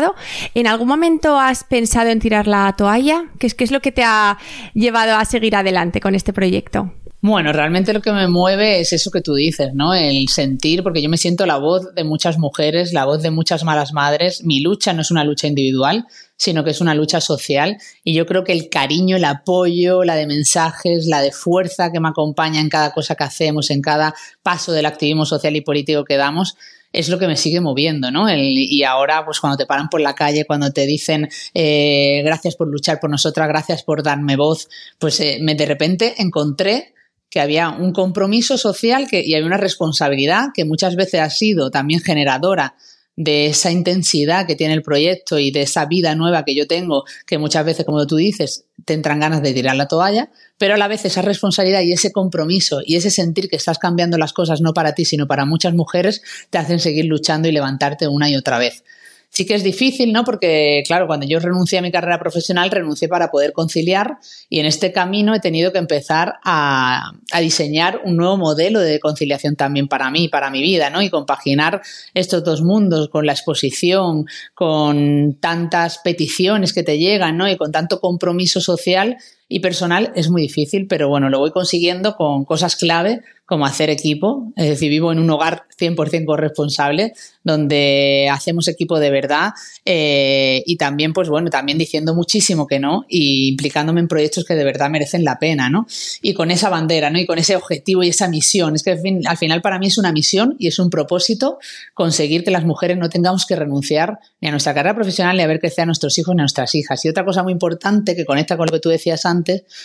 ¿En 0.55 0.67
algún 0.67 0.89
momento 0.89 1.39
has 1.39 1.65
pensado 1.65 2.11
en 2.11 2.21
tirar 2.21 2.47
la 2.47 2.75
toalla? 2.77 3.25
¿Qué 3.39 3.47
es, 3.47 3.55
qué 3.55 3.65
es 3.65 3.71
lo 3.71 3.81
que 3.81 3.93
te 3.93 4.03
ha 4.05 4.39
llevado 4.75 5.17
a 5.17 5.25
seguir 5.25 5.56
adelante 5.56 6.00
con 6.00 6.15
este 6.15 6.33
proyecto? 6.33 6.93
Bueno, 7.21 7.53
realmente 7.53 7.93
lo 7.93 8.00
que 8.00 8.12
me 8.12 8.29
mueve 8.29 8.79
es 8.79 8.93
eso 8.93 9.11
que 9.11 9.21
tú 9.21 9.35
dices, 9.35 9.75
¿no? 9.75 9.93
El 9.93 10.29
sentir, 10.29 10.85
porque 10.85 11.03
yo 11.03 11.09
me 11.09 11.17
siento 11.17 11.47
la 11.47 11.56
voz 11.56 11.93
de 11.97 12.05
muchas 12.05 12.39
mujeres, 12.39 12.93
la 12.93 13.06
voz 13.06 13.23
de 13.23 13.33
muchas 13.33 13.65
malas 13.65 13.93
madres. 13.93 14.45
Mi 14.45 14.61
lucha 14.61 14.93
no 14.93 15.03
es 15.03 15.11
una 15.11 15.25
lucha 15.25 15.49
individual, 15.49 16.06
sino 16.37 16.62
que 16.62 16.71
es 16.71 16.81
una 16.81 16.95
lucha 16.95 17.21
social. 17.21 17.77
Y 18.05 18.15
yo 18.15 18.25
creo 18.25 18.45
que 18.45 18.53
el 18.53 18.69
cariño, 18.69 19.17
el 19.17 19.25
apoyo, 19.25 20.05
la 20.05 20.15
de 20.15 20.29
mensajes, 20.29 21.06
la 21.06 21.21
de 21.21 21.33
fuerza 21.33 21.91
que 21.91 21.99
me 21.99 22.09
acompaña 22.09 22.61
en 22.61 22.69
cada 22.69 22.93
cosa 22.93 23.17
que 23.17 23.25
hacemos, 23.25 23.71
en 23.71 23.83
cada 23.83 24.15
paso 24.45 24.71
del 24.71 24.87
activismo 24.87 25.27
social 25.27 25.56
y 25.56 25.61
político 25.61 26.05
que 26.05 26.17
damos, 26.17 26.56
es 26.93 27.08
lo 27.08 27.19
que 27.19 27.26
me 27.26 27.37
sigue 27.37 27.61
moviendo, 27.61 28.11
¿no? 28.11 28.26
y 28.32 28.82
ahora, 28.82 29.25
pues 29.25 29.40
cuando 29.40 29.56
te 29.56 29.67
paran 29.67 29.88
por 29.88 30.00
la 30.00 30.14
calle, 30.14 30.46
cuando 30.46 30.73
te 30.73 30.87
dicen 30.87 31.29
eh, 31.55 32.23
gracias 32.25 32.56
por 32.56 32.69
luchar 32.69 32.99
por 33.00 33.11
nosotras, 33.11 33.49
gracias 33.49 33.82
por 33.82 34.02
darme 34.02 34.37
voz, 34.37 34.69
pues 34.99 35.20
eh, 35.20 35.38
me 35.43 35.55
de 35.55 35.67
repente 35.67 36.14
encontré 36.19 36.94
que 37.31 37.40
había 37.40 37.69
un 37.70 37.93
compromiso 37.93 38.56
social 38.56 39.06
y 39.11 39.35
había 39.35 39.46
una 39.46 39.58
responsabilidad 39.58 40.46
que 40.55 40.64
muchas 40.64 40.96
veces 40.96 41.20
ha 41.20 41.31
sido 41.31 41.70
también 41.70 42.00
generadora 42.00 42.75
de 43.19 43.47
esa 43.47 43.73
intensidad 43.73 44.47
que 44.47 44.55
tiene 44.55 44.75
el 44.75 44.82
proyecto 44.82 45.41
y 45.41 45.50
de 45.50 45.62
esa 45.62 45.87
vida 45.87 46.15
nueva 46.15 46.44
que 46.44 46.55
yo 46.55 46.69
tengo, 46.69 47.03
que 47.26 47.37
muchas 47.37 47.67
veces, 47.67 47.85
como 47.85 48.06
tú 48.06 48.15
dices, 48.15 48.65
te 48.85 48.94
entran 48.94 49.19
ganas 49.19 49.43
de 49.43 49.53
tirar 49.53 49.75
la 49.75 49.88
toalla, 49.88 50.31
pero 50.56 50.75
a 50.75 50.76
la 50.76 50.87
vez 50.87 51.05
esa 51.05 51.20
responsabilidad 51.20 51.81
y 51.81 51.93
ese 51.93 52.12
compromiso 52.12 52.81
y 52.87 52.94
ese 52.94 53.11
sentir 53.11 53.49
que 53.49 53.56
estás 53.56 53.79
cambiando 53.79 54.19
las 54.19 54.32
cosas 54.32 54.61
no 54.61 54.73
para 54.73 54.94
ti, 54.94 55.05
sino 55.05 55.26
para 55.26 55.47
muchas 55.47 55.75
mujeres, 55.75 56.23
te 56.50 56.59
hacen 56.59 56.79
seguir 56.79 57.06
luchando 57.06 57.49
y 57.49 57.53
levantarte 57.53 58.06
una 58.06 58.31
y 58.31 58.37
otra 58.37 58.56
vez. 58.59 58.85
Sí 59.30 59.46
que 59.46 59.54
es 59.54 59.62
difícil, 59.62 60.12
¿no? 60.12 60.25
Porque, 60.25 60.82
claro, 60.86 61.06
cuando 61.06 61.26
yo 61.26 61.38
renuncié 61.38 61.78
a 61.78 61.82
mi 61.82 61.92
carrera 61.92 62.19
profesional, 62.19 62.70
renuncié 62.70 63.08
para 63.08 63.30
poder 63.30 63.52
conciliar 63.52 64.19
y 64.48 64.58
en 64.58 64.66
este 64.66 64.90
camino 64.90 65.34
he 65.34 65.40
tenido 65.40 65.70
que 65.70 65.78
empezar 65.78 66.34
a, 66.44 67.12
diseñar 67.40 68.00
un 68.04 68.16
nuevo 68.16 68.36
modelo 68.36 68.80
de 68.80 68.98
conciliación 68.98 69.54
también 69.54 69.86
para 69.86 70.10
mí, 70.10 70.28
para 70.28 70.50
mi 70.50 70.62
vida, 70.62 70.90
¿no? 70.90 71.02
Y 71.02 71.10
compaginar 71.10 71.82
estos 72.14 72.42
dos 72.42 72.62
mundos 72.62 73.10
con 73.10 73.26
la 73.26 73.32
exposición, 73.32 74.25
con 74.54 75.38
tantas 75.40 75.98
peticiones 75.98 76.72
que 76.72 76.82
te 76.82 76.98
llegan, 76.98 77.36
¿no? 77.36 77.48
Y 77.48 77.56
con 77.56 77.70
tanto 77.70 78.00
compromiso 78.00 78.60
social 78.60 79.19
y 79.49 79.61
personal 79.61 80.12
es 80.15 80.29
muy 80.29 80.43
difícil, 80.43 80.87
pero 80.87 81.09
bueno, 81.09 81.31
lo 81.31 81.39
voy 81.39 81.50
consiguiendo 81.50 82.17
con 82.17 82.45
cosas 82.45 82.77
clave 82.77 83.23
como 83.49 83.65
hacer 83.65 83.89
equipo. 83.89 84.53
Es 84.56 84.69
decir, 84.69 84.91
vivo 84.91 85.11
en 85.11 85.19
un 85.19 85.31
hogar 85.31 85.62
100% 85.81 86.27
corresponsable, 86.27 87.15
donde 87.43 88.29
hacemos 88.31 88.69
equipo 88.69 89.00
de 89.00 89.11
verdad 89.11 89.53
eh, 89.87 90.62
y 90.67 90.77
también, 90.77 91.15
pues 91.15 91.31
bueno, 91.31 91.49
también 91.49 91.79
diciendo 91.79 92.15
muchísimo 92.15 92.67
que 92.67 92.79
no 92.79 93.06
y 93.09 93.49
implicándome 93.49 94.00
en 94.00 94.09
proyectos 94.09 94.45
que 94.45 94.55
de 94.55 94.65
verdad 94.65 94.91
merecen 94.91 95.25
la 95.25 95.39
pena, 95.39 95.71
¿no? 95.71 95.87
Y 96.21 96.35
con 96.35 96.50
esa 96.50 96.69
bandera, 96.69 97.09
¿no? 97.09 97.19
Y 97.19 97.25
con 97.25 97.39
ese 97.39 97.56
objetivo 97.56 98.03
y 98.03 98.11
esa 98.11 98.29
misión. 98.29 98.75
Es 98.75 98.83
que 98.83 98.91
al, 98.91 99.37
final 99.39 99.62
para 99.62 99.79
mí 99.79 99.87
es 99.87 99.97
una 99.97 100.12
misión 100.12 100.55
y 100.59 100.67
es 100.69 100.79
un 100.79 100.91
propósito 100.91 101.59
conseguir 101.95 102.45
que 102.45 102.50
las 102.50 102.67
mujeres 102.67 102.99
no 102.99 103.09
tengamos 103.09 103.47
que 103.47 103.56
renunciar 103.56 104.19
ni 104.43 104.49
a 104.49 104.50
nuestra 104.50 104.75
carrera 104.75 104.95
profesional 104.95 105.39
ni 105.39 105.43
a 105.43 105.47
ver 105.47 105.59
crecer 105.59 105.85
a 105.85 105.87
nuestros 105.87 106.19
hijos 106.19 106.35
ni 106.35 106.43
a 106.43 106.45
nuestras 106.45 106.75
hijas. 106.75 107.03
Y 107.06 107.09
otra 107.09 107.25
cosa 107.25 107.43
muy 107.43 107.53
importante 107.55 108.15
que 108.15 108.27
conecta 108.27 108.59
con 108.59 108.67
lo 108.67 108.73
que 108.73 108.81
tú 108.81 108.91
decías 108.91 109.25
antes, 109.25 109.38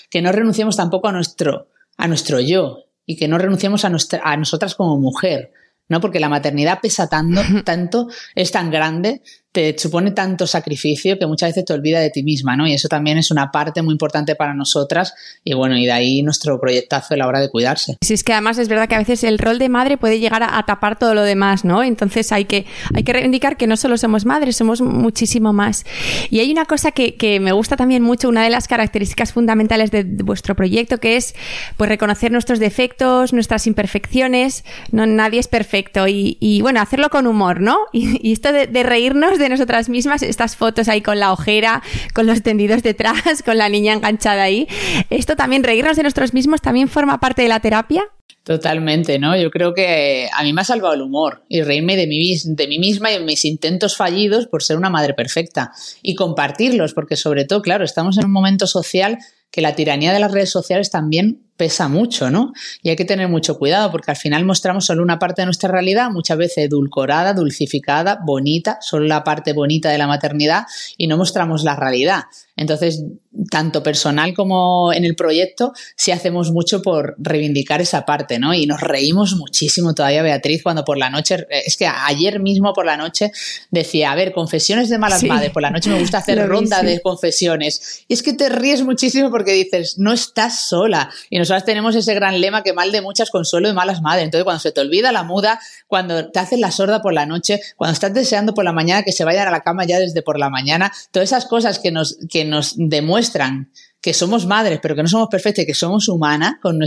que 0.09 0.21
no 0.21 0.31
renunciemos 0.31 0.77
tampoco 0.77 1.07
a 1.07 1.11
nuestro, 1.11 1.69
a 1.97 2.07
nuestro 2.07 2.39
yo 2.39 2.85
y 3.05 3.15
que 3.17 3.27
no 3.27 3.37
renunciemos 3.37 3.85
a, 3.85 3.89
nuestra, 3.89 4.21
a 4.23 4.37
nosotras 4.37 4.75
como 4.75 4.97
mujer, 4.97 5.51
¿no? 5.89 5.99
Porque 5.99 6.19
la 6.19 6.29
maternidad 6.29 6.79
pesa 6.81 7.09
tanto, 7.09 7.41
tanto, 7.65 8.07
es 8.35 8.51
tan 8.51 8.71
grande 8.71 9.21
te 9.53 9.75
supone 9.77 10.11
tanto 10.11 10.47
sacrificio 10.47 11.17
que 11.19 11.27
muchas 11.27 11.49
veces 11.49 11.65
te 11.65 11.73
olvida 11.73 11.99
de 11.99 12.09
ti 12.09 12.23
misma, 12.23 12.57
¿no? 12.57 12.67
Y 12.67 12.73
eso 12.73 12.87
también 12.87 13.19
es 13.19 13.29
una 13.29 13.51
parte 13.51 13.83
muy 13.83 13.93
importante 13.93 14.35
para 14.35 14.55
nosotras 14.55 15.13
y 15.43 15.53
bueno, 15.53 15.77
y 15.77 15.85
de 15.85 15.91
ahí 15.91 16.23
nuestro 16.23 16.59
proyectazo 16.59 17.13
a 17.13 17.17
la 17.17 17.27
hora 17.27 17.39
de 17.39 17.49
cuidarse. 17.49 17.97
Sí, 18.01 18.15
es 18.15 18.23
que 18.23 18.33
además 18.33 18.57
es 18.57 18.67
verdad 18.67 18.89
que 18.89 18.95
a 18.95 18.97
veces 18.97 19.23
el 19.23 19.37
rol 19.37 19.59
de 19.59 19.69
madre 19.69 19.97
puede 19.97 20.19
llegar 20.19 20.41
a, 20.43 20.63
tapar 20.65 20.97
todo 20.97 21.13
lo 21.13 21.21
demás, 21.21 21.65
¿no? 21.65 21.83
Entonces 21.83 22.31
hay 22.31 22.45
que, 22.45 22.65
hay 22.95 23.03
que 23.03 23.13
reivindicar 23.13 23.55
que 23.55 23.67
no 23.67 23.77
solo 23.77 23.97
somos 23.97 24.25
madres, 24.25 24.55
somos 24.55 24.81
muchísimo 24.81 25.53
más. 25.53 25.85
Y 26.31 26.39
hay 26.39 26.51
una 26.51 26.65
cosa 26.65 26.91
que, 26.91 27.15
que 27.15 27.39
me 27.39 27.51
gusta 27.51 27.77
también 27.77 28.01
mucho, 28.01 28.29
una 28.29 28.43
de 28.43 28.49
las 28.49 28.67
características 28.67 29.33
fundamentales 29.33 29.91
de, 29.91 30.03
vuestro 30.03 30.55
proyecto, 30.55 30.99
que 30.99 31.15
es 31.15 31.35
pues 31.77 31.89
reconocer 31.89 32.31
nuestros 32.31 32.57
defectos, 32.57 33.33
nuestras 33.33 33.67
imperfecciones, 33.67 34.63
no 34.91 35.05
nadie 35.05 35.39
es 35.39 35.47
perfecto 35.47 36.07
y, 36.07 36.37
y 36.39 36.61
bueno, 36.61 36.81
hacerlo 36.81 37.09
con 37.09 37.27
humor, 37.27 37.61
¿no? 37.61 37.77
Y, 38.23 38.31
esto 38.31 38.51
de, 38.51 38.83
reírnos 38.83 39.37
nosotras 39.49 39.89
mismas, 39.89 40.21
estas 40.21 40.55
fotos 40.55 40.87
ahí 40.87 41.01
con 41.01 41.19
la 41.19 41.31
ojera, 41.31 41.81
con 42.13 42.25
los 42.25 42.41
tendidos 42.41 42.83
detrás, 42.83 43.43
con 43.45 43.57
la 43.57 43.69
niña 43.69 43.93
enganchada 43.93 44.43
ahí. 44.43 44.67
Esto 45.09 45.35
también, 45.35 45.63
reírnos 45.63 45.97
de 45.97 46.03
nosotros 46.03 46.33
mismos, 46.33 46.61
también 46.61 46.87
forma 46.87 47.19
parte 47.19 47.41
de 47.41 47.49
la 47.49 47.59
terapia. 47.59 48.03
Totalmente, 48.43 49.19
¿no? 49.19 49.37
Yo 49.37 49.49
creo 49.51 49.73
que 49.73 50.27
a 50.33 50.43
mí 50.43 50.51
me 50.51 50.61
ha 50.61 50.65
salvado 50.65 50.93
el 50.95 51.01
humor 51.01 51.43
y 51.47 51.61
reírme 51.61 51.95
de 51.95 52.07
mí, 52.07 52.35
de 52.43 52.67
mí 52.67 52.77
misma 52.77 53.09
y 53.11 53.19
de 53.19 53.23
mis 53.23 53.45
intentos 53.45 53.95
fallidos 53.95 54.47
por 54.47 54.63
ser 54.63 54.75
una 54.75 54.89
madre 54.89 55.13
perfecta 55.13 55.71
y 56.01 56.15
compartirlos, 56.15 56.93
porque 56.93 57.15
sobre 57.15 57.45
todo, 57.45 57.61
claro, 57.61 57.85
estamos 57.85 58.17
en 58.17 58.25
un 58.25 58.31
momento 58.31 58.67
social 58.67 59.17
que 59.49 59.61
la 59.61 59.75
tiranía 59.75 60.11
de 60.11 60.19
las 60.19 60.31
redes 60.31 60.49
sociales 60.49 60.89
también 60.89 61.43
pesa 61.63 61.87
mucho, 61.87 62.29
¿no? 62.29 62.51
Y 62.81 62.89
hay 62.89 62.97
que 62.97 63.05
tener 63.05 63.29
mucho 63.29 63.57
cuidado 63.57 63.89
porque 63.89 64.11
al 64.11 64.17
final 64.17 64.43
mostramos 64.43 64.85
solo 64.85 65.01
una 65.01 65.17
parte 65.17 65.43
de 65.43 65.45
nuestra 65.45 65.71
realidad, 65.71 66.09
muchas 66.11 66.37
veces 66.37 66.65
edulcorada, 66.65 67.33
dulcificada, 67.33 68.19
bonita, 68.21 68.79
solo 68.81 69.05
la 69.05 69.23
parte 69.23 69.53
bonita 69.53 69.89
de 69.89 69.97
la 69.97 70.05
maternidad 70.05 70.65
y 70.97 71.07
no 71.07 71.15
mostramos 71.15 71.63
la 71.63 71.77
realidad. 71.77 72.23
Entonces, 72.55 73.03
tanto 73.49 73.81
personal 73.81 74.35
como 74.35 74.93
en 74.93 75.05
el 75.05 75.15
proyecto, 75.15 75.73
sí 75.95 76.11
hacemos 76.11 76.51
mucho 76.51 76.83
por 76.83 77.15
reivindicar 77.17 77.81
esa 77.81 78.05
parte, 78.05 78.37
¿no? 78.37 78.53
Y 78.53 78.67
nos 78.67 78.79
reímos 78.79 79.35
muchísimo 79.35 79.95
todavía, 79.95 80.21
Beatriz, 80.21 80.61
cuando 80.61 80.85
por 80.85 80.97
la 80.97 81.09
noche, 81.09 81.47
es 81.49 81.75
que 81.77 81.87
ayer 81.87 82.39
mismo 82.39 82.73
por 82.73 82.85
la 82.85 82.95
noche 82.95 83.31
decía, 83.71 84.11
a 84.11 84.15
ver, 84.15 84.33
confesiones 84.33 84.89
de 84.89 84.99
malas 84.99 85.23
madres, 85.23 85.49
por 85.49 85.63
la 85.63 85.71
noche 85.71 85.89
me 85.89 85.99
gusta 85.99 86.19
hacer 86.19 86.37
ronda 86.47 86.83
de 86.83 87.01
confesiones. 87.01 88.03
Y 88.07 88.13
es 88.13 88.21
que 88.21 88.33
te 88.33 88.49
ríes 88.49 88.83
muchísimo 88.83 89.31
porque 89.31 89.53
dices, 89.53 89.97
no 89.97 90.13
estás 90.13 90.67
sola. 90.67 91.09
Y 91.31 91.39
nosotros 91.53 91.65
tenemos 91.65 91.95
ese 91.95 92.13
gran 92.13 92.39
lema 92.41 92.63
que 92.63 92.73
mal 92.73 92.91
de 92.91 93.01
muchas 93.01 93.29
consuelo 93.29 93.67
de 93.67 93.73
malas 93.73 94.01
madres. 94.01 94.25
Entonces, 94.25 94.43
cuando 94.43 94.59
se 94.59 94.71
te 94.71 94.81
olvida 94.81 95.11
la 95.11 95.23
muda, 95.23 95.59
cuando 95.87 96.29
te 96.29 96.39
haces 96.39 96.59
la 96.59 96.71
sorda 96.71 97.01
por 97.01 97.13
la 97.13 97.25
noche, 97.25 97.59
cuando 97.75 97.93
estás 97.93 98.13
deseando 98.13 98.53
por 98.53 98.65
la 98.65 98.71
mañana 98.71 99.03
que 99.03 99.11
se 99.11 99.23
vayan 99.23 99.47
a 99.47 99.51
la 99.51 99.61
cama 99.61 99.85
ya 99.85 99.99
desde 99.99 100.21
por 100.21 100.39
la 100.39 100.49
mañana, 100.49 100.91
todas 101.11 101.29
esas 101.29 101.45
cosas 101.45 101.79
que 101.79 101.91
nos, 101.91 102.17
que 102.29 102.45
nos 102.45 102.73
demuestran 102.75 103.71
que 104.01 104.13
somos 104.13 104.45
madres, 104.45 104.79
pero 104.81 104.95
que 104.95 105.01
no 105.01 105.07
somos 105.07 105.29
perfectas 105.29 105.63
y 105.63 105.65
que 105.65 105.73
somos 105.73 106.09
humanas 106.09 106.55
con, 106.61 106.77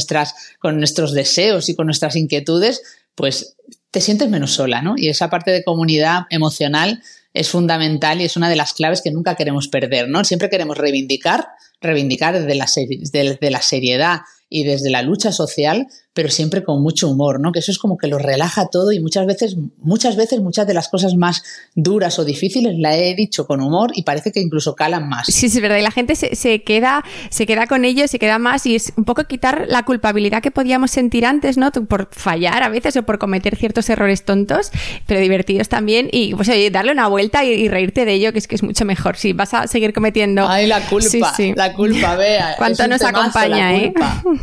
con 0.58 0.78
nuestros 0.78 1.14
deseos 1.14 1.68
y 1.70 1.74
con 1.74 1.86
nuestras 1.86 2.14
inquietudes, 2.14 2.82
pues 3.14 3.56
te 3.90 4.02
sientes 4.02 4.28
menos 4.28 4.52
sola, 4.52 4.82
¿no? 4.82 4.94
Y 4.98 5.08
esa 5.08 5.30
parte 5.30 5.50
de 5.50 5.64
comunidad 5.64 6.24
emocional 6.28 7.02
es 7.32 7.48
fundamental 7.48 8.20
y 8.20 8.24
es 8.24 8.36
una 8.36 8.50
de 8.50 8.56
las 8.56 8.74
claves 8.74 9.00
que 9.00 9.10
nunca 9.10 9.34
queremos 9.34 9.68
perder, 9.68 10.10
¿no? 10.10 10.24
Siempre 10.24 10.50
queremos 10.50 10.76
reivindicar, 10.76 11.48
reivindicar 11.80 12.38
desde 12.38 12.54
la, 12.54 12.66
desde 13.12 13.50
la 13.50 13.62
seriedad 13.62 14.20
y 14.48 14.64
desde 14.64 14.90
la 14.90 15.02
lucha 15.02 15.32
social, 15.32 15.86
pero 16.16 16.30
siempre 16.30 16.64
con 16.64 16.80
mucho 16.80 17.10
humor, 17.10 17.40
¿no? 17.40 17.52
Que 17.52 17.58
eso 17.58 17.70
es 17.70 17.78
como 17.78 17.98
que 17.98 18.06
lo 18.06 18.16
relaja 18.16 18.68
todo 18.68 18.90
y 18.90 19.00
muchas 19.00 19.26
veces, 19.26 19.54
muchas 19.82 20.16
veces, 20.16 20.40
muchas 20.40 20.66
de 20.66 20.72
las 20.72 20.88
cosas 20.88 21.14
más 21.14 21.42
duras 21.74 22.18
o 22.18 22.24
difíciles 22.24 22.74
la 22.78 22.96
he 22.96 23.14
dicho 23.14 23.46
con 23.46 23.60
humor 23.60 23.90
y 23.94 24.02
parece 24.02 24.32
que 24.32 24.40
incluso 24.40 24.74
calan 24.74 25.10
más. 25.10 25.26
Sí, 25.26 25.50
sí, 25.50 25.58
es 25.58 25.60
verdad. 25.60 25.76
Y 25.76 25.82
la 25.82 25.90
gente 25.90 26.16
se, 26.16 26.62
queda, 26.62 27.04
se 27.28 27.44
queda 27.44 27.66
con 27.66 27.84
ello, 27.84 28.08
se 28.08 28.18
queda 28.18 28.38
más 28.38 28.64
y 28.64 28.76
es 28.76 28.94
un 28.96 29.04
poco 29.04 29.24
quitar 29.24 29.66
la 29.68 29.84
culpabilidad 29.84 30.42
que 30.42 30.50
podíamos 30.50 30.90
sentir 30.90 31.26
antes, 31.26 31.58
¿no? 31.58 31.70
Por 31.70 32.08
fallar 32.10 32.62
a 32.62 32.70
veces 32.70 32.96
o 32.96 33.02
por 33.02 33.18
cometer 33.18 33.54
ciertos 33.54 33.90
errores 33.90 34.24
tontos, 34.24 34.70
pero 35.06 35.20
divertidos 35.20 35.68
también 35.68 36.08
y 36.10 36.34
pues 36.34 36.48
oye, 36.48 36.70
darle 36.70 36.92
una 36.92 37.08
vuelta 37.08 37.44
y, 37.44 37.68
reírte 37.68 38.06
de 38.06 38.14
ello, 38.14 38.32
que 38.32 38.38
es 38.38 38.48
que 38.48 38.54
es 38.54 38.62
mucho 38.62 38.86
mejor. 38.86 39.18
Si 39.18 39.34
vas 39.34 39.52
a 39.52 39.66
seguir 39.66 39.92
cometiendo. 39.92 40.48
Ay, 40.48 40.66
la 40.66 40.80
culpa, 40.88 41.34
la 41.54 41.74
culpa, 41.74 42.16
vea. 42.16 42.54
Cuánto 42.56 42.88
nos 42.88 43.02
acompaña, 43.02 43.74
¿eh? 43.74 43.92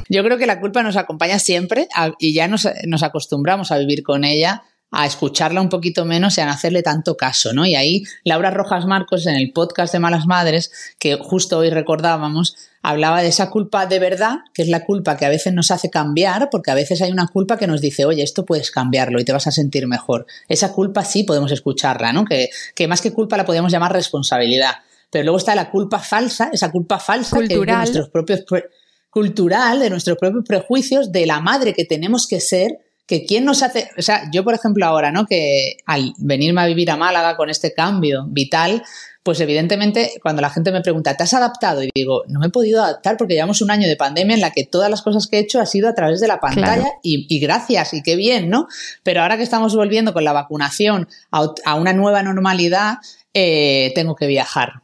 Yo 0.07 0.23
creo 0.23 0.37
que 0.37 0.45
la 0.45 0.59
culpa 0.59 0.83
nos 0.83 0.97
acompaña 0.97 1.39
siempre 1.39 1.62
y 2.19 2.33
ya 2.33 2.47
nos, 2.47 2.65
acostumbramos 3.03 3.71
a 3.71 3.77
vivir 3.77 4.03
con 4.03 4.23
ella 4.23 4.63
a 4.95 5.07
escucharla 5.07 5.59
un 5.59 5.69
poquito 5.69 6.05
menos 6.05 6.37
y 6.37 6.41
a 6.41 6.45
no 6.45 6.51
hacerle 6.51 6.83
tanto 6.83 7.17
caso, 7.17 7.51
¿no? 7.51 7.65
Y 7.65 7.73
ahí 7.73 8.03
Laura 8.23 8.51
Rojas 8.51 8.85
Marcos 8.85 9.25
en 9.25 9.33
el 9.33 9.51
podcast 9.51 9.91
de 9.91 9.97
Malas 9.97 10.27
Madres, 10.27 10.71
que 10.99 11.15
justo 11.15 11.57
hoy 11.57 11.71
recordábamos, 11.71 12.55
hablaba 12.83 13.23
de 13.23 13.29
esa 13.29 13.49
culpa 13.49 13.87
de 13.87 13.97
verdad, 13.97 14.41
que 14.53 14.61
es 14.61 14.67
la 14.67 14.85
culpa 14.85 15.17
que 15.17 15.25
a 15.25 15.29
veces 15.29 15.51
nos 15.51 15.71
hace 15.71 15.89
cambiar, 15.89 16.49
porque 16.51 16.69
a 16.69 16.75
veces 16.75 17.01
hay 17.01 17.11
una 17.11 17.25
culpa 17.25 17.57
que 17.57 17.65
nos 17.65 17.81
dice, 17.81 18.05
oye, 18.05 18.21
esto 18.21 18.45
puedes 18.45 18.69
cambiarlo 18.69 19.19
y 19.19 19.25
te 19.25 19.33
vas 19.33 19.47
a 19.47 19.51
sentir 19.51 19.87
mejor. 19.87 20.27
Esa 20.47 20.71
culpa 20.71 21.03
sí 21.03 21.23
podemos 21.23 21.51
escucharla, 21.51 22.13
¿no? 22.13 22.23
Que, 22.23 22.49
que 22.75 22.87
más 22.87 23.01
que 23.01 23.11
culpa 23.11 23.35
la 23.35 23.45
podemos 23.45 23.71
llamar 23.71 23.93
responsabilidad. 23.93 24.75
Pero 25.09 25.25
luego 25.25 25.37
está 25.37 25.55
la 25.55 25.71
culpa 25.71 25.99
falsa, 25.99 26.49
esa 26.53 26.71
culpa 26.71 26.99
falsa 26.99 27.37
que 27.37 27.45
es 27.45 27.49
de 27.59 27.65
nuestros 27.65 28.09
propios 28.09 28.43
cultural, 29.13 29.79
de 29.79 29.89
nuestros 29.89 30.17
propios 30.17 30.43
prejuicios, 30.45 31.11
de 31.11 31.25
la 31.25 31.39
madre 31.39 31.73
que 31.73 31.85
tenemos 31.85 32.27
que 32.27 32.39
ser, 32.39 32.79
que 33.05 33.25
quién 33.25 33.45
nos 33.45 33.63
hace, 33.63 33.89
o 33.97 34.01
sea, 34.01 34.29
yo 34.31 34.43
por 34.43 34.53
ejemplo 34.53 34.85
ahora, 34.85 35.11
¿no? 35.11 35.25
Que 35.25 35.77
al 35.85 36.13
venirme 36.17 36.61
a 36.61 36.65
vivir 36.65 36.89
a 36.89 36.97
Málaga 36.97 37.35
con 37.35 37.49
este 37.49 37.73
cambio 37.73 38.25
vital, 38.27 38.83
pues 39.23 39.39
evidentemente 39.39 40.13
cuando 40.21 40.41
la 40.41 40.49
gente 40.49 40.71
me 40.71 40.81
pregunta, 40.81 41.15
¿te 41.15 41.23
has 41.23 41.33
adaptado? 41.33 41.83
Y 41.83 41.89
digo, 41.93 42.23
no 42.27 42.39
me 42.39 42.47
he 42.47 42.49
podido 42.49 42.83
adaptar 42.83 43.17
porque 43.17 43.35
llevamos 43.35 43.61
un 43.61 43.71
año 43.71 43.87
de 43.87 43.95
pandemia 43.95 44.35
en 44.35 44.41
la 44.41 44.51
que 44.51 44.65
todas 44.65 44.89
las 44.89 45.01
cosas 45.01 45.27
que 45.27 45.37
he 45.37 45.41
hecho 45.41 45.59
ha 45.59 45.65
sido 45.65 45.89
a 45.89 45.95
través 45.95 46.19
de 46.19 46.27
la 46.27 46.39
pantalla 46.39 46.87
y, 47.01 47.39
gracias 47.39 47.93
y 47.93 48.03
qué 48.03 48.15
bien, 48.15 48.49
¿no? 48.49 48.67
Pero 49.03 49.21
ahora 49.21 49.37
que 49.37 49.43
estamos 49.43 49.75
volviendo 49.75 50.13
con 50.13 50.23
la 50.23 50.33
vacunación 50.33 51.07
a, 51.31 51.75
una 51.75 51.93
nueva 51.93 52.23
normalidad, 52.23 52.97
eh, 53.33 53.91
tengo 53.95 54.15
que 54.15 54.27
viajar. 54.27 54.83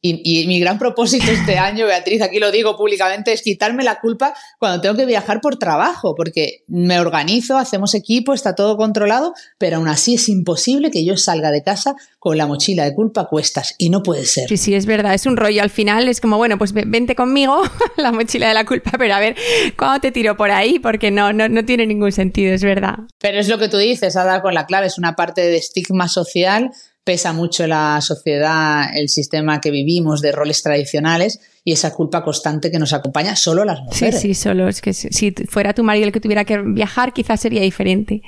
Y, 0.00 0.46
mi 0.46 0.60
gran 0.60 0.78
propósito 0.78 1.30
este 1.30 1.58
año, 1.58 1.86
Beatriz, 1.86 2.22
aquí 2.22 2.38
lo 2.38 2.52
digo 2.52 2.76
públicamente, 2.76 3.32
es 3.32 3.42
quitarme 3.42 3.82
la 3.82 3.98
culpa 4.00 4.32
cuando 4.58 4.80
tengo 4.80 4.96
que 4.96 5.06
viajar 5.06 5.40
por 5.40 5.58
trabajo, 5.58 6.14
porque 6.14 6.62
me 6.68 7.00
organizo, 7.00 7.58
hacemos 7.58 7.94
equipo, 7.94 8.32
está 8.32 8.54
todo 8.54 8.76
controlado, 8.76 9.34
pero 9.58 9.78
aún 9.78 9.88
así 9.88 10.14
es 10.14 10.28
imposible 10.28 10.90
que 10.90 11.04
yo 11.04 11.16
salga 11.16 11.50
de 11.50 11.62
casa 11.62 11.96
con 12.20 12.38
la 12.38 12.46
mochila 12.46 12.84
de 12.84 12.94
culpa 12.94 13.22
a 13.22 13.24
cuestas 13.26 13.74
y 13.76 13.90
no 13.90 14.02
puede 14.02 14.24
ser. 14.24 14.48
Sí, 14.48 14.56
sí, 14.56 14.74
es 14.74 14.86
verdad, 14.86 15.14
es 15.14 15.26
un 15.26 15.36
rollo. 15.36 15.62
Al 15.62 15.70
final 15.70 16.08
es 16.08 16.20
como, 16.20 16.36
bueno, 16.36 16.58
pues 16.58 16.72
vente 16.72 17.16
conmigo, 17.16 17.60
la 17.96 18.12
mochila 18.12 18.48
de 18.48 18.54
la 18.54 18.64
culpa, 18.64 18.92
pero 18.98 19.14
a 19.14 19.20
ver, 19.20 19.36
¿cuándo 19.76 20.00
te 20.00 20.12
tiro 20.12 20.36
por 20.36 20.52
ahí? 20.52 20.78
Porque 20.78 21.10
no, 21.10 21.32
no, 21.32 21.48
no 21.48 21.64
tiene 21.64 21.86
ningún 21.86 22.12
sentido, 22.12 22.54
es 22.54 22.62
verdad. 22.62 22.98
Pero 23.18 23.40
es 23.40 23.48
lo 23.48 23.58
que 23.58 23.68
tú 23.68 23.78
dices, 23.78 24.16
ha 24.16 24.24
dado 24.24 24.42
con 24.42 24.54
la 24.54 24.66
clave, 24.66 24.86
es 24.86 24.98
una 24.98 25.16
parte 25.16 25.40
de 25.40 25.56
estigma 25.56 26.08
social 26.08 26.70
pesa 27.08 27.32
mucho 27.32 27.64
en 27.64 27.70
la 27.70 28.02
sociedad 28.02 28.94
el 28.94 29.08
sistema 29.08 29.62
que 29.62 29.70
vivimos 29.70 30.20
de 30.20 30.30
roles 30.30 30.62
tradicionales 30.62 31.40
y 31.64 31.72
esa 31.72 31.94
culpa 31.94 32.22
constante 32.22 32.70
que 32.70 32.78
nos 32.78 32.92
acompaña 32.92 33.34
solo 33.34 33.64
las 33.64 33.80
mujeres. 33.80 34.20
Sí, 34.20 34.28
sí, 34.28 34.34
solo 34.34 34.68
es 34.68 34.82
que 34.82 34.92
si 34.92 35.34
fuera 35.48 35.72
tu 35.72 35.82
marido 35.82 36.04
el 36.04 36.12
que 36.12 36.20
tuviera 36.20 36.44
que 36.44 36.58
viajar, 36.58 37.14
quizás 37.14 37.40
sería 37.40 37.62
diferente. 37.62 38.20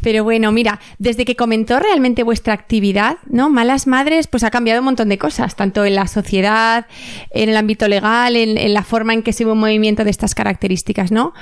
Pero 0.00 0.24
bueno, 0.24 0.50
mira, 0.50 0.80
desde 0.98 1.26
que 1.26 1.36
comentó 1.36 1.78
realmente 1.78 2.22
vuestra 2.22 2.54
actividad, 2.54 3.18
¿no? 3.26 3.50
Malas 3.50 3.86
Madres, 3.86 4.28
pues 4.28 4.44
ha 4.44 4.50
cambiado 4.50 4.80
un 4.80 4.86
montón 4.86 5.10
de 5.10 5.18
cosas, 5.18 5.54
tanto 5.54 5.84
en 5.84 5.94
la 5.94 6.06
sociedad, 6.06 6.86
en 7.32 7.50
el 7.50 7.56
ámbito 7.58 7.86
legal, 7.86 8.34
en, 8.34 8.56
en 8.56 8.72
la 8.72 8.82
forma 8.82 9.12
en 9.12 9.22
que 9.22 9.34
se 9.34 9.44
ve 9.44 9.52
un 9.52 9.58
movimiento 9.58 10.04
de 10.04 10.10
estas 10.10 10.34
características, 10.34 11.12
¿no? 11.12 11.34